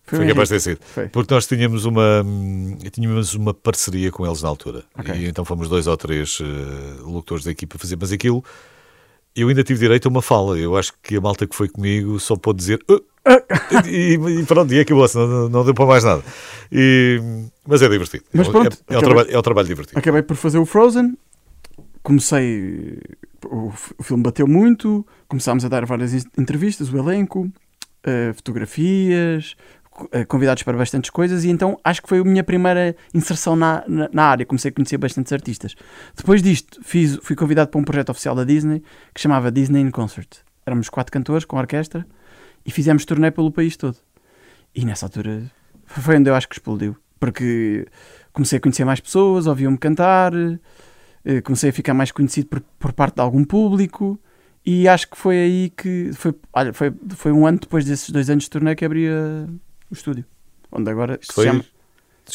[0.07, 0.55] Foi o capaz de Henrique.
[0.55, 0.81] ter sido.
[0.95, 1.09] Foi.
[1.09, 2.25] Porque nós tínhamos uma,
[2.93, 4.85] tínhamos uma parceria com eles na altura.
[4.99, 5.15] Ok.
[5.15, 7.97] E então fomos dois ou três eh, locutores da equipa a fazer.
[8.01, 8.45] Mas aquilo,
[9.35, 10.59] eu ainda tive direito a uma fala.
[10.59, 12.79] Eu acho que a malta que foi comigo só pôde dizer.
[12.89, 13.41] "Ah",
[13.89, 16.23] e, e pronto, e acabou-se, não, não deu para mais nada.
[16.71, 17.19] E-
[17.67, 18.25] mas é divertido.
[18.33, 19.99] Mas É um- pronto, é, é, um acabei- trabalho, é um trabalho divertido.
[19.99, 21.17] Acabei por fazer o Frozen.
[22.03, 22.99] Comecei.
[23.47, 25.07] O, o filme bateu muito.
[25.29, 27.51] Começámos a dar várias en- entrevistas, o elenco,
[28.05, 29.55] eh, fotografias,
[30.29, 31.45] convidados para bastantes coisas.
[31.45, 34.47] E então acho que foi a minha primeira inserção na, na, na área.
[34.47, 35.75] Comecei a conhecer bastantes artistas.
[36.17, 38.83] Depois disto, fiz, fui convidado para um projeto oficial da Disney
[39.15, 40.29] que chamava Disney in Concert.
[40.67, 42.07] Éramos quatro cantores com orquestra
[42.65, 43.97] e fizemos turnê pelo país todo.
[44.75, 45.51] E nessa altura
[45.87, 46.97] foi onde eu acho que explodiu.
[47.21, 47.87] Porque
[48.33, 50.33] comecei a conhecer mais pessoas, ouviam-me cantar,
[51.25, 54.19] eh, comecei a ficar mais conhecido por, por parte de algum público
[54.67, 58.29] e acho que foi aí que foi, olha, foi, foi um ano depois desses dois
[58.29, 59.47] anos de turnê que abri a-
[59.95, 60.25] o estúdio,
[60.71, 61.65] onde agora Isto se foi, chama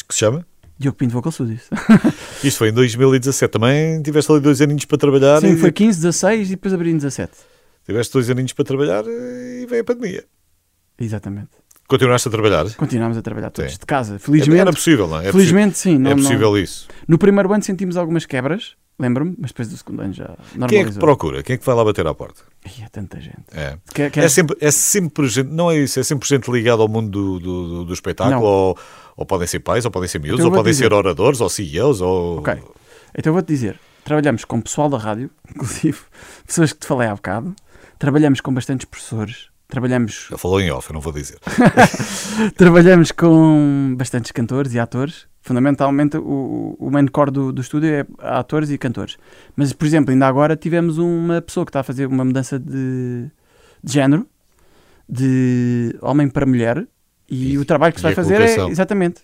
[0.06, 0.46] que se chama?
[0.78, 1.68] Diogo Pinto Vocal Studios.
[2.42, 3.50] Isto foi em 2017.
[3.52, 5.40] Também tiveste ali dois aninhos para trabalhar.
[5.40, 7.32] Sim, e foi 15, 16 e depois abri em 17.
[7.84, 10.24] Tiveste dois aninhos para trabalhar e veio a pandemia.
[10.98, 11.48] Exatamente.
[11.86, 12.70] Continuaste a trabalhar?
[12.76, 13.78] Continuámos a trabalhar todos Sim.
[13.78, 14.18] de casa.
[14.18, 15.28] Felizmente, Era possível, não é?
[15.28, 15.98] É felizmente sim.
[15.98, 16.88] possível, Não, é não- possível isso.
[17.08, 20.68] No primeiro ano sentimos algumas quebras, lembro-me, mas depois do segundo ano já normalizou.
[20.68, 21.42] Quem é que procura?
[21.42, 22.42] Quem é que vai lá bater à porta?
[22.66, 23.36] Ih, é tanta gente.
[23.52, 23.76] É.
[23.94, 26.88] Quer- quer- É, sempre, é sempre gente, não é isso, é sempre gente ligada ao
[26.88, 28.78] mundo do, do, do- espetáculo, ou,
[29.16, 30.84] ou podem ser pais, ou podem ser miúdos, Então ou podem dizer.
[30.84, 32.38] ser oradores, ou CEOs, ou...
[32.38, 32.54] Ok.
[33.16, 35.98] Então eu vou-te dizer, trabalhamos com pessoal da rádio, inclusive
[36.46, 37.54] pessoas que te falei há bocado,
[37.98, 41.38] trabalhamos com bastantes professores, trabalhamos, Eu falou em off, eu não vou dizer.
[42.56, 45.26] trabalhamos com bastantes cantores e atores.
[45.42, 49.16] Fundamentalmente o, o main core do, do estúdio é atores e cantores.
[49.56, 53.26] Mas, por exemplo, ainda agora tivemos uma pessoa que está a fazer uma mudança de,
[53.82, 54.26] de género,
[55.08, 56.86] de homem para mulher,
[57.28, 58.68] e, E- o trabalho que se e vai fazer colocação.
[58.68, 59.22] é exatamente.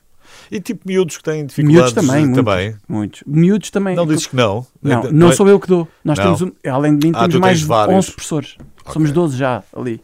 [0.51, 2.77] E tipo miúdos que têm Miúdos dificuldades também, muitos, também.
[2.89, 3.23] muitos.
[3.27, 3.95] Miúdos também.
[3.97, 4.67] Não dizes que não?
[4.83, 5.87] Não, É- não é- sou eu que dou.
[6.05, 6.25] Nós Não.
[6.37, 7.97] temos, um- além de mim, Ah, temos mais vários.
[7.97, 8.57] 11 professores.
[8.81, 8.93] Ok.
[8.93, 10.01] Somos 12 já ali.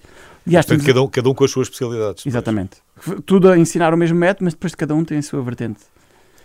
[0.47, 2.27] Aliás, Portanto, temos- cada um, cada um com as suas especialidades.
[2.27, 2.77] Exatamente.
[3.27, 5.81] Tudo a ensinar o mesmo método, mas depois de cada um tem a sua vertente.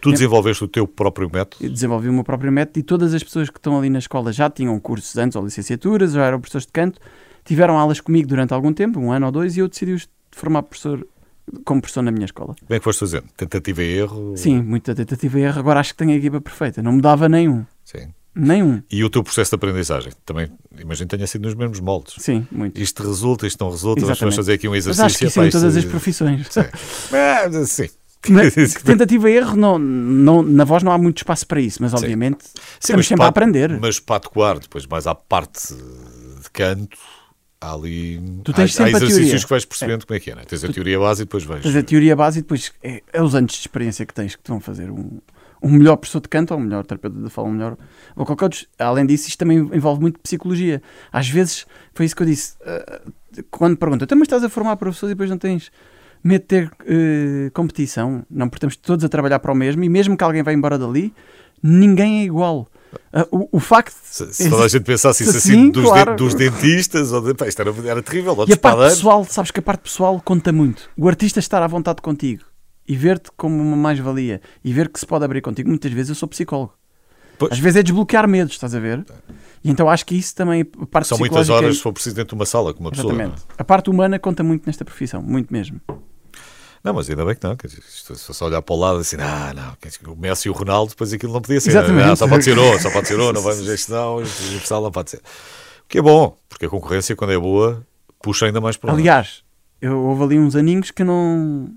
[0.02, 1.64] Tu desenvolveste o teu próprio método.
[1.64, 4.32] Eu desenvolvi o meu próprio método e todas as pessoas que estão ali na escola
[4.32, 7.00] já tinham cursos antes ou licenciaturas, já eram professores de canto,
[7.44, 10.64] tiveram aulas comigo durante algum tempo, um ano ou dois, e eu decidi os formar
[10.64, 11.06] professor
[11.64, 12.56] como professor na minha escola.
[12.60, 13.26] Como é que foste fazendo?
[13.36, 14.34] Tentativa e erro?
[14.36, 15.60] Sim, muita tentativa e erro.
[15.60, 16.82] Agora acho que tenho a equipa perfeita.
[16.84, 17.66] Não mudava nenhum.
[17.86, 18.10] Sim.
[18.36, 18.84] Nenhum.
[18.92, 20.12] E o teu processo de aprendizagem?
[20.24, 20.48] Também,
[20.80, 22.16] imagino que tenha sido nos mesmos moldes.
[22.20, 22.80] Sim, muito.
[22.80, 25.06] Isto resulta, isto não resulta, vamos fazer aqui um Mas exercício.
[25.06, 26.48] acho que isso é em todas as isto- profissões.
[26.52, 26.62] Sim.
[27.16, 27.88] É, sim.
[28.30, 28.53] Mas,
[28.84, 32.43] tentativa e erro, não, não, na voz não há muito espaço para isso, mas obviamente
[32.45, 33.80] Sim, estamos mas sempre a para- aprender.
[33.80, 36.97] Mas para adequar, depois mais à parte de canto,
[37.62, 38.19] há ali.
[38.43, 39.43] Tu tens há, há a exercícios teoria.
[39.43, 40.43] que vais percebendo como é que é, né?
[40.47, 41.63] Tens a teoria base e depois vais.
[41.63, 44.43] Tens a teoria base e depois é, é os anos de experiência que tens que
[44.43, 45.19] te vão fazer um,
[45.62, 47.77] um melhor professor de canto ou um melhor terapeuta de fala, um melhor
[48.15, 48.67] vocal coach.
[48.77, 50.82] Além disso, isto também envolve muito psicologia.
[51.12, 53.01] Às vezes, foi isso que eu disse, eh,
[53.49, 55.71] quando pergunto, então, mas estás a formar professores e depois não tens
[56.23, 58.25] medo de ter eh, competição?
[58.30, 60.77] Não, porque estamos todos a trabalhar para o mesmo e mesmo que alguém vá embora
[60.77, 61.13] dali,
[61.62, 62.67] ninguém é igual.
[63.12, 66.12] Ah, o, o facto Se, se toda a gente pensasse isso assim Sim, dos, claro.
[66.15, 69.51] de- dos dentistas, ou de, pá, isto era, era terrível, E a parte pessoal, sabes
[69.51, 70.89] que a parte pessoal conta muito.
[70.97, 72.43] O artista estar à vontade contigo
[72.88, 75.67] e ver-te como uma mais-valia e ver que se pode abrir contigo.
[75.69, 76.73] Muitas vezes eu sou psicólogo.
[77.38, 77.51] Pois.
[77.51, 79.06] Às vezes é desbloquear medos, estás a ver?
[79.63, 82.30] E então acho que isso também, a parte São muitas horas se for preciso dentro
[82.36, 83.13] de uma sala com uma pessoa.
[83.13, 83.23] não é?
[83.25, 83.45] Exatamente.
[83.58, 85.80] A parte humana conta muito nesta profissão, muito mesmo.
[86.88, 87.54] Não, mas ainda bem que não.
[87.58, 90.54] Quer dizer, se fosse olhar para o lado assim, ah, não, o Messi e o
[90.54, 91.71] Ronaldo, depois aquilo não podia ser.
[91.71, 92.10] Exatamente.
[92.10, 94.82] Ah, só pode ser um, só pode ser um, não vamos este não, este universal
[94.82, 95.17] não pode ser.
[95.17, 97.86] O que é bom, porque a concorrência, quando é boa,
[98.21, 98.97] puxa ainda mais para lá.
[98.97, 99.43] Aliás,
[99.82, 101.69] eu, houve ali uns aninhos que não.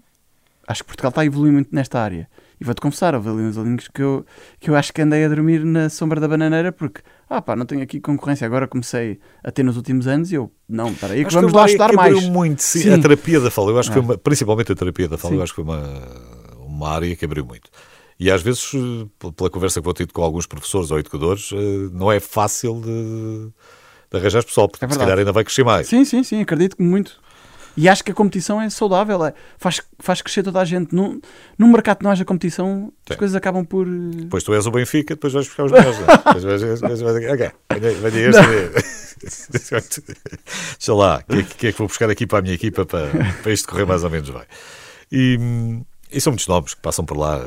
[0.65, 2.29] Acho que Portugal está a evoluir muito nesta área.
[2.61, 4.25] E vou-te confessar, houve ali uns aninhos que eu,
[4.61, 7.65] que eu acho que andei a dormir na sombra da bananeira porque, ah pá, não
[7.65, 8.45] tenho aqui concorrência.
[8.47, 11.53] Agora comecei a ter nos últimos anos e eu, não, espera aí, que Acho vamos
[11.53, 12.15] que lá estudar mais.
[12.15, 12.93] abriu muito, sim, Sim.
[12.93, 14.03] A terapia da fala, eu acho que Ah.
[14.03, 15.39] foi uma, principalmente a terapia da fala, Sim.
[15.39, 15.83] eu acho que foi uma,
[16.67, 17.71] uma área que abriu muito.
[18.19, 21.89] E às vezes, eh, pela conversa que vou ter com alguns professores ou educadores, eh,
[21.93, 23.49] não é fácil de,
[24.11, 25.87] de arranjar pessoal, porque É se calhar ainda vai crescer mais.
[25.87, 27.19] Sim, sim, sim, acredito que muito.
[27.77, 30.95] E acho que a competição é saudável, é, faz, faz crescer toda a gente.
[30.95, 31.21] Num,
[31.59, 33.19] num mercado que não haja competição, as Sim.
[33.19, 33.87] coisas acabam por.
[33.87, 33.91] eh,
[34.23, 35.99] Depois tu és o Benfica, depois vais buscar os melhores.
[36.01, 36.07] é?
[36.35, 38.31] Depois vais, vais, vais, vais, ok, venha-
[39.23, 39.51] este.
[40.79, 42.85] Deixa lá, o que, é que- é que vou buscar aqui para a minha equipa
[42.87, 43.09] para,
[43.43, 44.43] para isto correr mais ou menos bem.
[45.13, 45.39] E,
[46.13, 47.39] e são muitos nomes que passam por lá.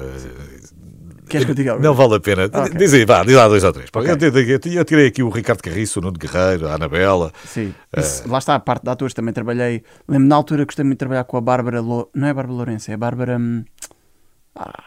[1.27, 1.83] Queres que eu diga algo?
[1.83, 2.49] Não vale a pena.
[2.51, 2.75] Ah, ok.
[2.77, 3.89] Diz aí, vá, diz lá dois ou três.
[3.93, 4.09] Ok.
[4.11, 7.31] Eu, eu- tirei aqui o Ricardo Carriço, o Nuno Guerreiro, a Anabela.
[7.45, 7.73] Sim.
[7.97, 9.13] Isso, lá está a parte de atores.
[9.13, 9.83] Também trabalhei.
[10.07, 11.81] Lembro na altura gostei muito de trabalhar com a Bárbara.
[11.81, 13.37] Lo- Não é a Bárbara Lourenço, é a Bárbara.
[13.37, 13.63] hum,
[14.55, 14.83] Ah,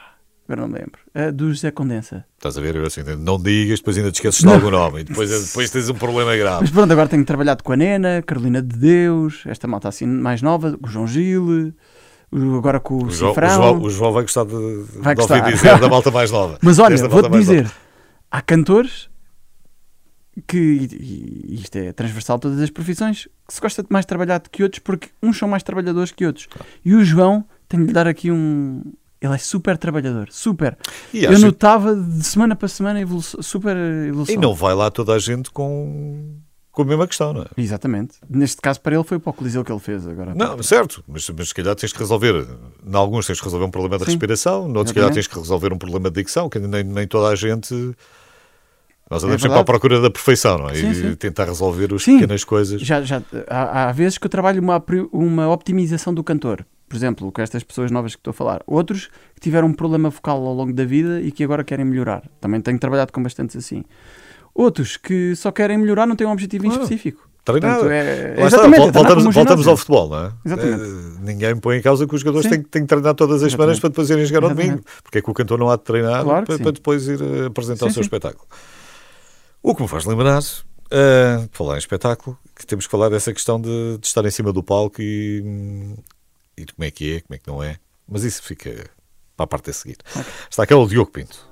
[0.49, 1.01] agora não me lembro.
[1.15, 2.25] A do José Condensa.
[2.37, 2.77] Estás a ver?
[2.77, 5.01] Eu assim, não digas, depois ainda te esqueces de algum nome.
[5.01, 6.61] E depois, depois tens um problema grave.
[6.63, 10.43] Mas pronto, agora tenho trabalhado com a Nena, Carolina de Deus, esta malta assim mais
[10.43, 11.73] nova, com o João Gil,
[12.33, 13.51] agora com o, O João, o, Cifrão.
[13.55, 14.53] João, o João vai gostar de,
[14.99, 15.51] Vai de ouvir gostar.
[15.51, 16.59] dizer da malta mais nova.
[16.63, 17.75] Mas olha, vou-te dizer, nova.
[18.31, 19.09] há cantores
[20.47, 24.39] que, e isto é transversal a todas as profissões, que se gosta de mais trabalhar
[24.39, 26.47] do que outros, porque uns são mais trabalhadores que outros.
[26.85, 28.83] E o João, tenho de lhe dar aqui um.
[29.19, 30.77] Ele é super trabalhador, super.
[31.13, 34.35] E, Eu notava de semana para semana evolução, super evolução.
[34.35, 36.37] e não vai lá toda a gente com,
[36.77, 37.47] com a mesma questão, não é?
[37.57, 38.19] Exatamente.
[38.29, 40.35] Neste caso, para ele, foi para o Coliseu que ele fez agora.
[40.35, 42.47] Não, certo, mas, mas se calhar tens que resolver,
[42.87, 44.11] em alguns tens que resolver um problema de Sim.
[44.11, 47.29] respiração, noutros se calhar tens que resolver um problema de dicção, que nem, nem toda
[47.29, 47.75] a gente.
[49.11, 50.75] Nós andamos É sempre à procura da perfeição, não é?
[50.75, 51.15] Sim, e sim.
[51.15, 52.79] tentar resolver as pequenas coisas.
[52.83, 56.67] Já, já, há, há vezes que eu trabalho uma, uma optimização do cantor.
[56.87, 58.63] Por exemplo, com estas pessoas novas que estou a falar.
[58.67, 62.23] Outros que tiveram um problema vocal ao longo da vida e que agora querem melhorar.
[62.39, 63.83] Também tenho trabalhado com bastantes assim.
[64.59, 66.83] Outros que só querem melhorar, não têm um objetivo em Claro.
[66.85, 67.29] específico.
[67.45, 67.75] Treinar.
[67.79, 70.33] Portanto, é, Lá está, exatamente, vol- é voltamos, um voltamos ao futebol, não é?
[70.45, 70.83] Exatamente.
[70.83, 73.79] Eh, ninguém põe em causa que os jogadores têm, têm que treinar todas as semanas
[73.79, 74.83] para depois irem jogar ao domingo.
[75.03, 77.47] Porque é que o cantor não há de treinar Claro para, para depois ir eh,
[77.47, 78.07] apresentar Sim, o seu sim.
[78.07, 78.45] espetáculo.
[79.63, 80.43] O que me faz lembrar,
[80.91, 84.53] eh, falar em espetáculo, que temos que falar dessa questão de, de estar em cima
[84.53, 85.95] do palco e,
[86.57, 87.77] e de como é que é, como é que não é.
[88.09, 88.71] Mas isso fica
[89.37, 89.99] para a parte a seguir.
[90.51, 91.47] Está aquele o Diogo Pinto.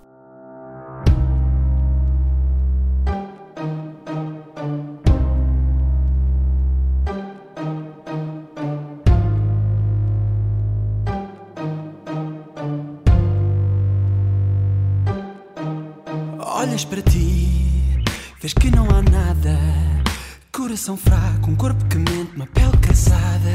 [20.84, 23.48] Coração fraco, um corpo que mente, uma pele cansada.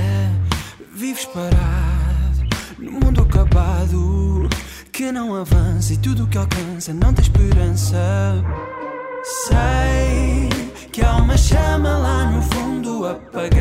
[0.96, 2.48] Vives parado
[2.80, 4.50] no mundo acabado,
[4.92, 8.00] que não avança e tudo o que alcança não tem esperança.
[9.24, 10.50] Sei
[10.92, 13.59] que há uma chama lá no fundo apagada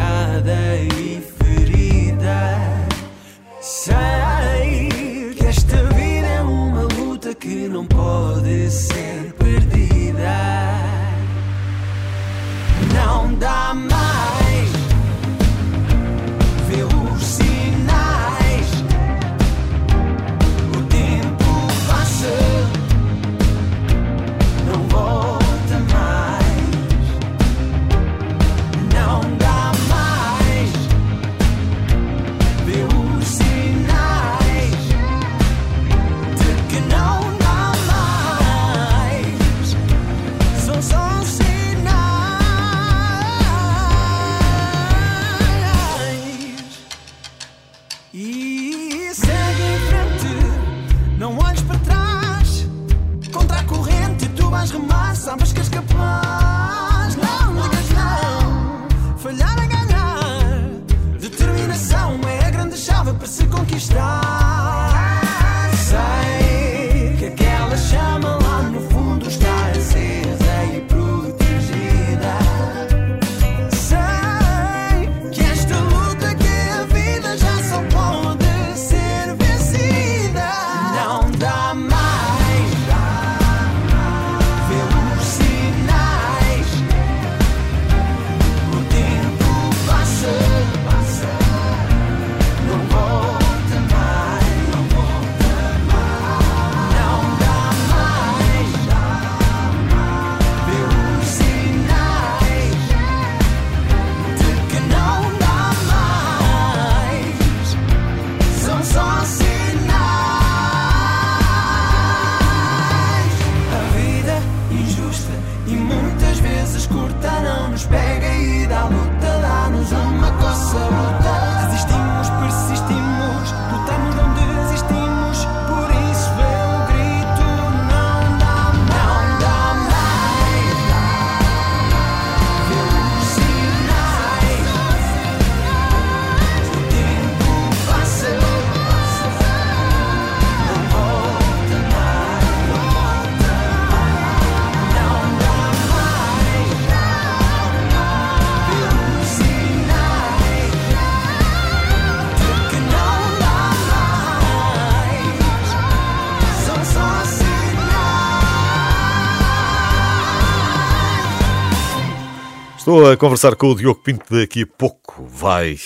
[162.88, 165.22] Estou a conversar com o Diogo Pinto daqui a pouco.
[165.27, 165.77] Vai,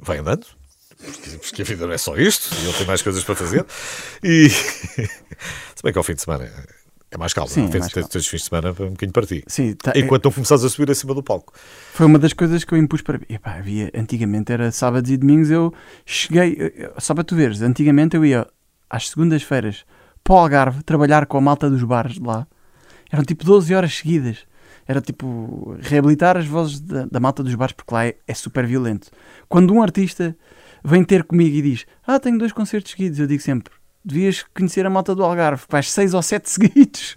[0.00, 0.44] vai andando?
[0.98, 3.64] Porque, porque a vida não é só isto, e ele tem mais coisas para fazer.
[4.24, 6.50] E se bem que ao fim de semana
[7.12, 7.48] é mais calmo.
[7.48, 8.08] Sim, Sim, é mais calmo.
[8.08, 9.44] Tens fins de semana um bocadinho para ti.
[9.46, 11.52] Sim, tá- Enquanto não começares a subir acima do palco.
[11.94, 13.20] Foi uma das coisas que eu impus para.
[13.28, 15.72] Epá, havia, antigamente era sábados e domingos, eu
[16.04, 16.58] cheguei.
[16.98, 18.48] Só para tu veres, antigamente eu ia
[18.90, 19.84] às segundas-feiras
[20.24, 22.48] para o Algarve trabalhar com a malta dos bares de lá.
[23.12, 24.38] Eram tipo 12 horas seguidas.
[24.86, 28.66] Era tipo reabilitar as vozes da, da malta dos bares, porque lá é, é super
[28.66, 29.10] violento.
[29.48, 30.36] Quando um artista
[30.84, 33.72] vem ter comigo e diz: Ah, tenho dois concertos seguidos, eu digo sempre:
[34.04, 37.16] Devias conhecer a malta do Algarve, faz seis ou sete seguidos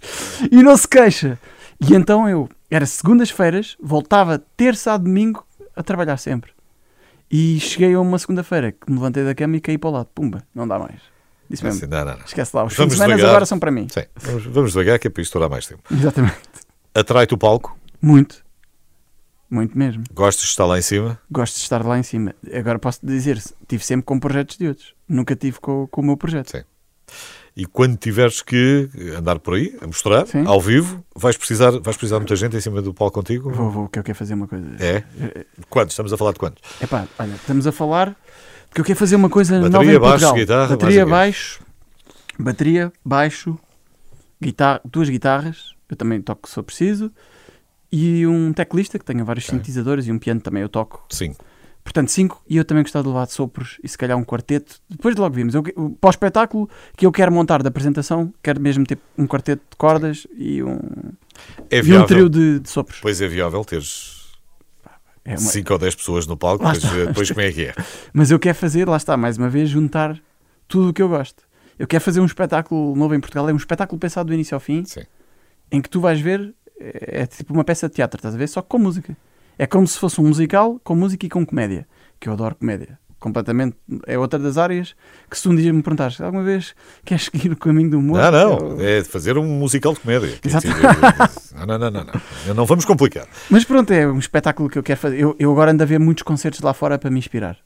[0.50, 1.38] e não se queixa.
[1.80, 6.52] E então eu, era segundas-feiras, voltava terça a domingo a trabalhar sempre.
[7.30, 10.06] E cheguei a uma segunda-feira que me levantei da cama e caí para o lado.
[10.14, 11.00] Pumba, não dá mais.
[11.50, 11.78] Disse mesmo.
[11.78, 12.24] Assim, não, não, não.
[12.24, 13.88] Esquece lá, os fins de semana agora são para mim.
[13.90, 15.82] Sim, vamos, vamos devagar que é para isto durar mais tempo.
[15.92, 16.65] Exatamente.
[16.96, 18.44] Atrai-te o palco, Muito.
[19.50, 20.02] Muito mesmo.
[20.12, 21.20] gostas de estar lá em cima.
[21.30, 22.34] Gosto de estar lá em cima.
[22.52, 24.94] Agora posso dizer, tive sempre com projetos de outros.
[25.08, 26.50] Nunca tive com, com o meu projeto.
[26.50, 26.62] Sim.
[27.56, 30.44] E quando tiveres que andar por aí, a mostrar, Sim.
[30.46, 33.50] ao vivo, vais precisar, vais precisar de muita gente em cima do palco contigo?
[33.52, 34.66] Vou, vou, que eu quero fazer uma coisa.
[34.80, 35.04] É?
[35.70, 35.92] Quantos?
[35.92, 36.62] Estamos a falar de quantos?
[36.82, 38.16] Epá, olha, estamos a falar de
[38.74, 40.34] que eu quero fazer uma coisa Bateria, nova em baixo, Portugal.
[40.34, 41.60] guitarra, bateria, baixo,
[42.38, 43.58] bateria, baixo,
[44.42, 47.12] guitarra, duas guitarras, eu também toco se for preciso,
[47.90, 49.56] e um teclista que tenha vários Ok.
[49.58, 51.04] sintetizadores e um piano também eu toco.
[51.10, 51.44] Cinco.
[51.84, 54.80] Portanto, cinco, e eu também gostava de levar de sopros e se calhar um quarteto.
[54.90, 55.54] Depois de logo vimos.
[55.54, 59.62] Eu, para o espetáculo que eu quero montar da apresentação, quero mesmo ter um quarteto
[59.70, 60.76] de cordas e um,
[61.70, 62.06] É e um viável?
[62.06, 62.98] trio de, de sopros.
[63.00, 64.32] Pois é viável teres
[65.24, 67.04] É uma- 5 ou 10 pessoas no palco, depois, está.
[67.04, 67.74] depois como é que é?
[68.12, 70.20] Mas eu quero fazer, lá está, mais uma vez, juntar
[70.66, 71.44] tudo o que eu gosto.
[71.78, 73.48] Eu quero fazer um espetáculo novo em Portugal.
[73.48, 75.02] É um espetáculo pensado do início ao fim, Sim.
[75.70, 78.48] Em que tu vais ver, é, é tipo uma peça de teatro, estás a ver?
[78.48, 79.16] Só com música.
[79.58, 81.86] É como se fosse um musical com música e com comédia.
[82.20, 82.98] Que eu adoro comédia.
[83.18, 83.76] Completamente.
[84.06, 84.94] É outra das áreas
[85.30, 88.20] que se um dia me perguntares, alguma vez queres seguir o caminho do humor?
[88.20, 90.38] Não, não, Eu- é fazer um musical de comédia.
[90.44, 90.66] Exato.
[91.56, 92.54] Não, não, não, não, não.
[92.54, 93.26] Não vamos complicar.
[93.50, 95.18] Mas pronto, é um espetáculo que eu quero fazer.
[95.18, 97.56] Eu, eu agora ando a ver muitos concertos lá fora para me inspirar.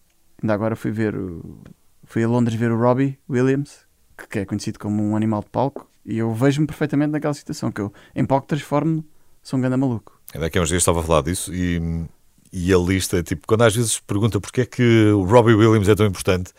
[0.40, 1.59] Ainda agora fui ver o...
[2.05, 3.80] fui a Londres ver o Robbie Williams,
[4.30, 7.80] que é conhecido como um animal de palco, e eu vejo-me perfeitamente naquela situação, que
[7.80, 9.05] eu em palco transformo-me,
[9.42, 10.20] sou um ganda maluco.
[10.34, 12.07] Ainda aqui há uns dias estava a falar disso e,
[12.53, 15.94] e a lista, tipo, quando às vezes pergunta porque é que o Robbie Williams é
[15.94, 16.53] tão importante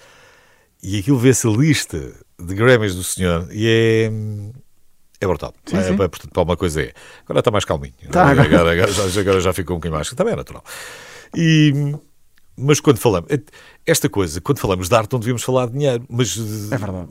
[0.83, 4.11] e aquilo vê-se a lista de Grammys do senhor e é.
[5.23, 5.53] É brutal.
[5.67, 5.93] Sim, é, sim.
[5.93, 6.93] é, portanto, para uma coisa é.
[7.25, 7.93] Agora está mais calminho.
[8.11, 10.09] Tá, agora, agora- agora já, agora já ficou um bocadinho mais.
[10.09, 10.63] Também é natural.
[11.37, 11.95] E,
[12.57, 13.29] mas quando falamos.
[13.85, 16.03] Esta coisa, quando falamos de arte, não devíamos falar de dinheiro.
[16.09, 16.35] Mas.
[16.71, 17.07] É verdade.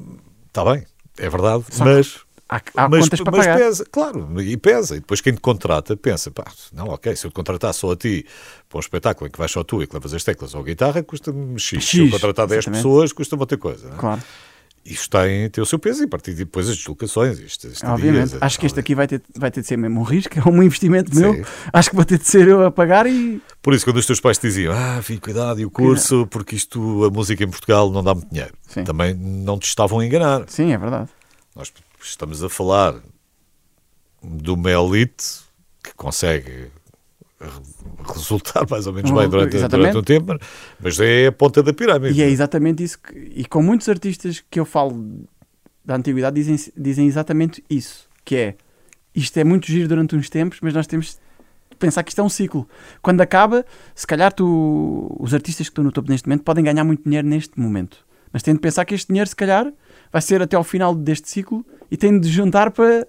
[0.48, 0.84] Está bem,
[1.20, 1.64] é verdade.
[1.70, 2.20] Só mas.
[2.52, 3.58] Há, há mas, contas para mas pagar.
[3.58, 4.96] pesa, claro, e pesa.
[4.96, 7.96] E depois quem te contrata pensa, pá, não, ok, se eu te contratar só a
[7.96, 8.26] ti
[8.68, 10.64] para um espetáculo em que vais só tu e que levas as teclas ou a
[10.64, 11.84] guitarra, custa-me X.
[11.84, 12.82] Se eu X, contratar 10 exatamente.
[12.82, 13.88] pessoas, custa-me outra coisa.
[13.90, 14.18] não é?
[14.84, 17.38] Isto tem, tem o seu peso e a partir de depois as deslocações.
[17.38, 18.36] Isto, isto obviamente.
[18.40, 20.62] Acho que este aqui vai ter, vai ter de ser mesmo um risco, é um
[20.62, 21.34] investimento meu.
[21.34, 21.44] Sim.
[21.72, 23.42] Acho que vou ter de ser eu a pagar e.
[23.60, 26.56] Por isso, quando os teus pais te diziam, ah, filho, cuidado, e o curso, porque
[26.56, 28.84] isto, a música em Portugal não dá muito dinheiro, Sim.
[28.84, 30.44] também não te estavam a enganar.
[30.48, 31.10] Sim, é verdade.
[31.54, 31.70] Nós
[32.02, 32.94] estamos a falar
[34.22, 35.40] de uma elite
[35.82, 36.70] que consegue
[38.06, 39.92] resultar mais ou menos bem Uhum, durante, exatamente.
[39.92, 40.38] durante um tempo,
[40.80, 42.18] mas é a ponta da pirâmide.
[42.18, 45.24] E é exatamente isso que, e com muitos artistas que eu falo
[45.84, 48.54] da antiguidade dizem, dizem exatamente isso, que é
[49.14, 51.18] isto é muito giro durante uns tempos, mas nós temos
[51.70, 52.68] de pensar que isto é um ciclo.
[53.02, 53.64] Quando acaba,
[53.94, 57.26] se calhar tu, os artistas que estão no topo neste momento podem ganhar muito dinheiro
[57.26, 57.98] neste momento.
[58.32, 59.72] Mas têm de pensar que este dinheiro, se calhar,
[60.12, 63.08] vai ser até ao final deste ciclo e têm de juntar para,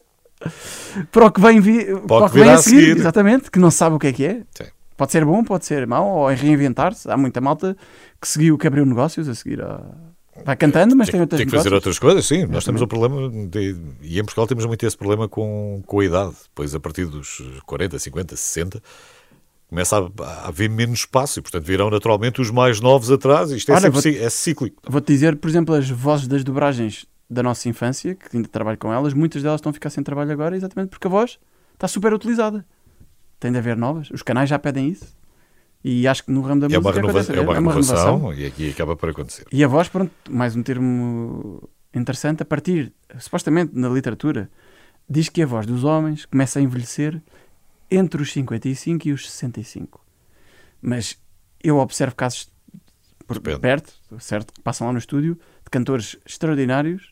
[1.12, 2.80] para o que vem, vi, para o que vem a seguir.
[2.82, 2.98] seguir.
[2.98, 4.42] Exatamente, que não sabe o que é que é.
[4.56, 4.66] Sim.
[4.98, 7.10] Pode ser bom, pode ser mau, ou é reinventar-se.
[7.10, 7.76] Há muita malta
[8.22, 9.62] que seguiu, que abriu negócios a seguir.
[9.62, 9.82] A...
[10.46, 11.98] Vai cantando, mas tem, outras tem que fazer negócios.
[11.98, 12.46] outras coisas, sim.
[12.46, 16.06] Nós temos o problema, de- e em Portugal temos muito esse problema com, com a
[16.06, 16.36] idade.
[16.56, 18.82] Pois a partir dos 40, 50, 60,
[19.70, 23.50] começa a, a haver menos espaço e, portanto, virão naturalmente os mais novos atrás.
[23.52, 24.82] Isto é, Olha, sempre vou- é cíclico.
[24.88, 28.92] Vou-te dizer, por exemplo, as vozes das dobragens da nossa infância, que ainda trabalho com
[28.92, 31.40] elas, muitas delas estão a ficar sem trabalho agora, exatamente porque a voz
[31.74, 32.66] está super utilizada.
[33.40, 34.12] Tem de haver novas.
[34.12, 35.16] Os canais já pedem isso.
[35.84, 37.96] E acho que no ramo da É uma, música renova- acontece, é uma renovação.
[38.18, 39.46] renovação e aqui acaba por acontecer.
[39.52, 44.50] E a voz, pronto, mais um termo interessante, a partir, supostamente na literatura,
[45.10, 47.20] diz que a voz dos homens começa a envelhecer
[47.90, 50.06] entre os 55 e os 65.
[50.82, 51.18] Mas
[51.64, 52.50] eu observo casos
[53.26, 53.60] por Depende.
[53.62, 57.11] perto, certo, que passam lá no estúdio, de cantores extraordinários,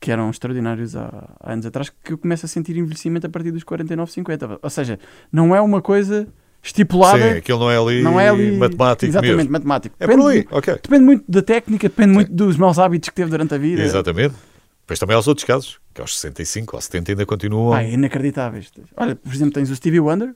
[0.00, 3.50] que eram extraordinários há, há anos atrás, que eu começo a sentir envelhecimento a partir
[3.50, 4.58] dos 49, 50.
[4.62, 4.98] Ou seja,
[5.32, 6.26] não é uma coisa
[6.62, 7.18] estipulada.
[7.32, 9.52] Sim, aquilo não é ali, não é ali matemático Exatamente, mesmo.
[9.52, 9.96] matemático.
[9.98, 10.74] É por Depende ali, mu- ok.
[10.74, 13.82] Depende muito da técnica, depende muito dos maus hábitos que teve durante a vida.
[13.82, 14.34] Exatamente.
[14.82, 17.72] Depois também há os outros casos, que aos 65 ou 70 ainda continuam.
[17.72, 18.70] Pá, é inacreditáveis.
[18.96, 20.34] Olha, por exemplo, tens o Stevie Wonder.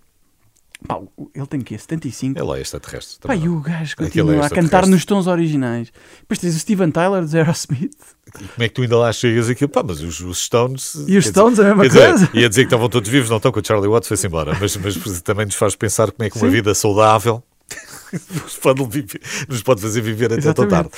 [0.87, 0.99] Pá,
[1.35, 1.79] ele tem o quê?
[1.79, 2.39] 75?
[2.39, 3.19] É lá extraterrestre.
[3.27, 4.61] Pá, e o gajo Aquilo é continua a extraterrestre.
[4.63, 5.93] cantar nos tons originais.
[6.21, 7.97] Depois tens o Steven Tyler de Aerosmith.
[8.27, 9.67] E como é que tu ainda lá chegas aqui?
[9.69, 10.95] Pá, mas os, os Stones.
[11.07, 12.31] E os Stones, a mesma quer dizer, coisa.
[12.35, 14.57] ia dizer que estavam todos vivos, não estão, que o Charlie Watts foi-se embora.
[14.61, 16.53] Mas, mas também nos faz pensar como é que uma Sim.
[16.53, 17.43] vida saudável
[18.43, 20.91] nos pode, viver- nos pode fazer viver até tão tarde.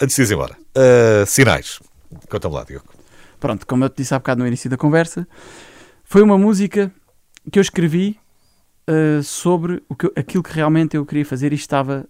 [0.00, 1.80] Antes de ir embora, ah, sinais.
[2.30, 2.86] Conta-me lá, Diogo.
[3.40, 5.26] Pronto, como eu te disse há bocado no início da conversa,
[6.04, 6.90] foi uma música
[7.52, 8.18] que eu escrevi
[8.88, 12.06] uh, sobre o que aquilo que realmente eu queria fazer e estava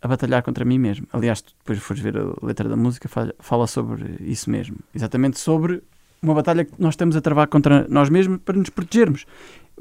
[0.00, 1.06] a batalhar contra mim mesmo.
[1.12, 4.76] Aliás, depois fores ver a letra da música, fa- fala sobre isso mesmo.
[4.94, 5.82] Exatamente sobre
[6.22, 9.26] uma batalha que nós estamos a travar contra nós mesmos para nos protegermos.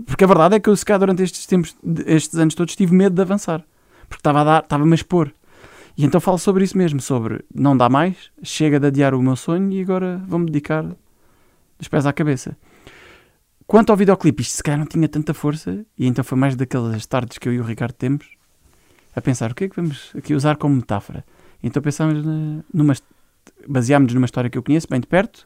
[0.05, 1.75] Porque a verdade é que eu, se calhar, durante estes tempos,
[2.05, 3.63] estes anos todos, tive medo de avançar.
[4.07, 5.31] Porque estava a dar, estava-me a expor.
[5.97, 9.35] E então falo sobre isso mesmo, sobre não dá mais, chega de adiar o meu
[9.35, 10.83] sonho e agora vou-me dedicar
[11.79, 12.55] dos pés à cabeça.
[13.67, 17.05] Quanto ao videoclipe, isto se calhar não tinha tanta força, e então foi mais daquelas
[17.05, 18.25] tardes que eu e o Ricardo temos
[19.13, 21.25] a pensar o que é que vamos aqui usar como metáfora.
[21.61, 22.23] Então pensámos
[22.73, 22.93] numa,
[23.67, 25.45] baseámos-nos numa história que eu conheço bem de perto,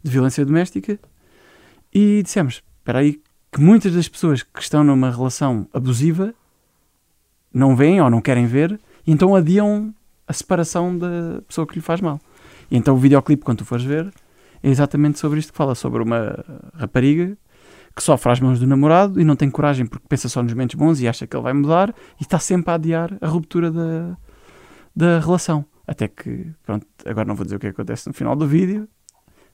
[0.00, 0.96] de violência doméstica,
[1.92, 6.32] e dissemos: espera aí, que muitas das pessoas que estão numa relação abusiva
[7.52, 9.92] não veem ou não querem ver, e então adiam
[10.28, 12.20] a separação da pessoa que lhe faz mal.
[12.70, 14.12] E então o videoclipe, quando tu fores ver,
[14.62, 16.44] é exatamente sobre isto que fala, sobre uma
[16.74, 17.36] rapariga
[17.96, 20.74] que sofre às mãos do namorado e não tem coragem porque pensa só nos momentos
[20.74, 24.18] bons e acha que ele vai mudar e está sempre a adiar a ruptura da,
[24.94, 25.64] da relação.
[25.86, 28.86] Até que, pronto, agora não vou dizer o que acontece no final do vídeo,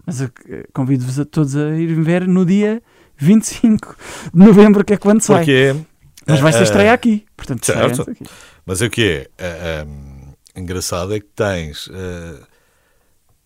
[0.05, 0.31] mas eh,
[0.73, 2.83] convido-vos a todos a irem ver no dia
[3.17, 3.97] 25
[4.35, 5.45] de novembro, que é quando sai.
[5.45, 5.77] Porque
[6.27, 8.11] Mas vai ser ah, estreia aqui, portanto, certo.
[8.11, 8.25] aqui.
[8.67, 11.89] Mas o que é ah, ah, engraçado é que tens.
[11.93, 12.52] ah,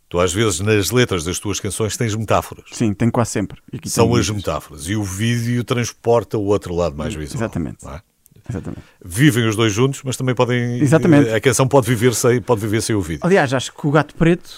[0.09, 2.65] tu, às vezes, nas letras das tuas canções, tens metáforas.
[2.73, 3.61] Sim, tem quase sempre.
[3.85, 4.89] São as metáforas.
[4.89, 7.39] E o vídeo transporta o outro lado mais visual.
[7.39, 7.87] Exatamente.
[7.87, 8.01] é?
[8.49, 8.83] Exatamente.
[9.05, 10.79] Vivem os dois juntos, mas também podem.
[10.81, 11.31] Exatamente.
[11.31, 13.21] A canção pode viver sem, pode viver sem o vídeo.
[13.25, 14.51] Aliás, acho que o Gato Preto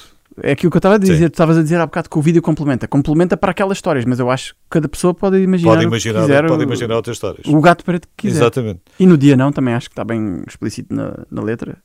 [0.43, 1.17] é aquilo que eu estava a dizer.
[1.17, 1.25] Sim.
[1.25, 2.87] Tu estavas a dizer há bocado que o vídeo complementa.
[2.87, 5.73] Complementa para aquelas histórias, mas eu acho que cada pessoa pode imaginar.
[5.73, 7.47] Pode imaginar, quiser, pode imaginar outras histórias.
[7.47, 8.41] O Gato Preto que quiser.
[8.41, 8.81] Exatamente.
[8.99, 11.79] E no dia não, também acho que está bem explícito na, na letra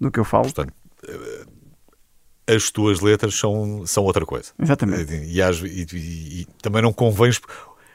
[0.00, 0.44] do que eu falo.
[0.44, 0.72] Portanto,
[1.06, 1.44] eh,
[2.46, 4.48] as tuas letras são, são outra coisa.
[4.60, 5.14] Exatamente.
[5.14, 7.30] E, e- e- e também não convém.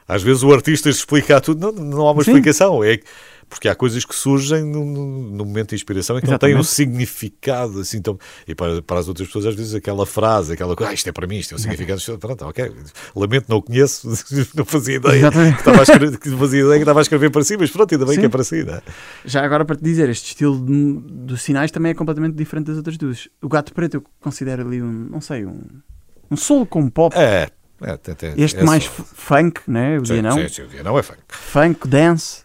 [0.07, 2.31] Às vezes o artista explicar tudo, não, não há uma Sim.
[2.31, 2.83] explicação.
[2.83, 3.05] É que-
[3.49, 6.59] porque há coisas que surgem no, no- momento de inspiração e que não têm um
[6.59, 6.75] Exatamente.
[6.75, 8.17] significado assim tão.
[8.47, 11.11] E para, para as outras pessoas, às vezes, aquela frase, aquela coisa, ah, isto é
[11.11, 11.99] para mim, isto é um significado.
[11.99, 12.71] isto- Pronto, ok.
[13.15, 14.07] Lamento, não o conheço,
[14.55, 15.17] não fazia ideia.
[15.17, 15.53] Exatamente.
[15.53, 17.93] que Estava a escrever, que fazia ideia que estava a escrever para si, mas pronto,
[17.93, 18.19] ainda bem Sim.
[18.21, 18.81] que é para si, não é?
[19.25, 22.77] Já agora para te dizer, este estilo de- dos sinais também é completamente diferente das
[22.77, 23.29] outras duas.
[23.41, 25.61] O Gato Preto eu considero ali um, não sei, um,
[26.31, 27.15] um solo com pop.
[27.17, 27.47] É.
[27.81, 29.99] é, tem- tem- Este é mais só- funk, né?
[29.99, 30.31] O Sim, dia não.
[30.31, 31.19] Sim, sim, o dia não é funk.
[31.27, 32.44] Funk, dance.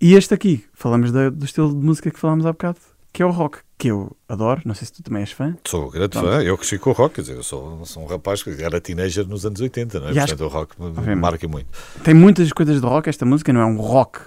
[0.00, 2.78] E este aqui, falamos da- do estilo de música que falámos há bocado,
[3.12, 4.62] que é o rock, que eu adoro.
[4.64, 5.56] Não sei se tu também és fã.
[5.66, 6.26] Sou grande Pronto.
[6.28, 8.80] fã, eu cresci com o rock, quer dizer, eu sou, sou um rapaz que era
[8.80, 10.12] teenager nos anos 80, não é?
[10.12, 11.18] E acho Portanto, o rock me Obviamente.
[11.20, 11.66] marca muito.
[12.04, 14.20] Tem muitas coisas de rock, esta música não é um rock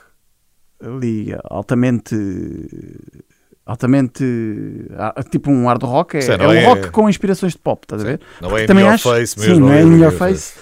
[0.84, 2.16] ali altamente.
[3.66, 4.24] Altamente.
[4.98, 7.84] ah, tipo um hard rock, é, Sim, é um é- rock com inspirações de pop,
[7.84, 8.20] estás a ver?
[8.42, 9.66] Não Porque é também acho- face sim, mesmo.
[9.68, 10.54] não é in your ali, face.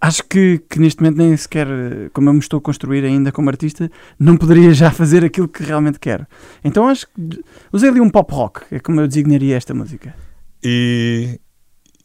[0.00, 1.66] Acho que, que neste momento nem sequer,
[2.12, 5.62] como eu me estou a construir ainda como artista, não poderia já fazer aquilo que
[5.64, 6.24] realmente quero.
[6.62, 7.40] Então acho que
[7.72, 10.14] usei ali um pop rock, é como eu designaria esta música.
[10.62, 11.40] E,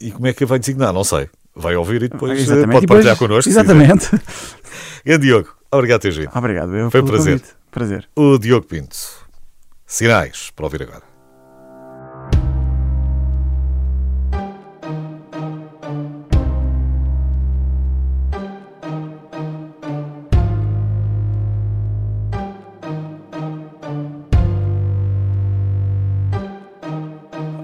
[0.02, 0.92] e como é que vai designar?
[0.94, 1.30] Não sei.
[1.56, 2.66] Vai ouvir e depois eh, Exatamente.
[2.72, 3.50] pode E depois- partilhar connosco.
[3.50, 4.10] Exatamente.
[5.06, 6.32] Grande Diogo, obrigado por teres vindo.
[6.36, 6.76] Obrigado.
[6.76, 7.34] Eu Foi um prazer.
[7.40, 7.54] convite.
[7.70, 8.10] Prazer.
[8.16, 8.96] O Diogo Pinto.
[9.86, 11.04] Sinais para ouvir agora.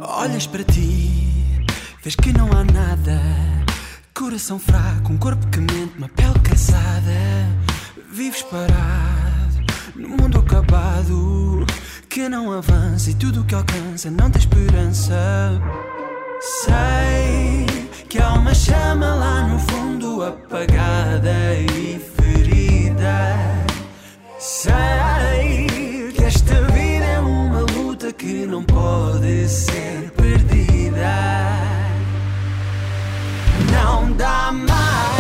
[0.02, 1.66] Olhas para ti,
[2.04, 3.20] vês que não há nada.
[4.14, 7.12] Coração fraco, um corpo que mente, uma pele cansada.
[8.12, 9.64] Vives parado,
[9.96, 11.59] no mundo acabado
[12.10, 15.62] que não avança e tudo que alcança não tem esperança.
[16.42, 17.66] Sei
[18.10, 23.36] que há uma chama lá no fundo apagada e ferida.
[24.40, 24.72] Sei
[26.16, 31.14] que esta vida é uma luta que não pode ser perdida.
[33.72, 35.19] Não dá mais.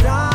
[0.00, 0.29] stop.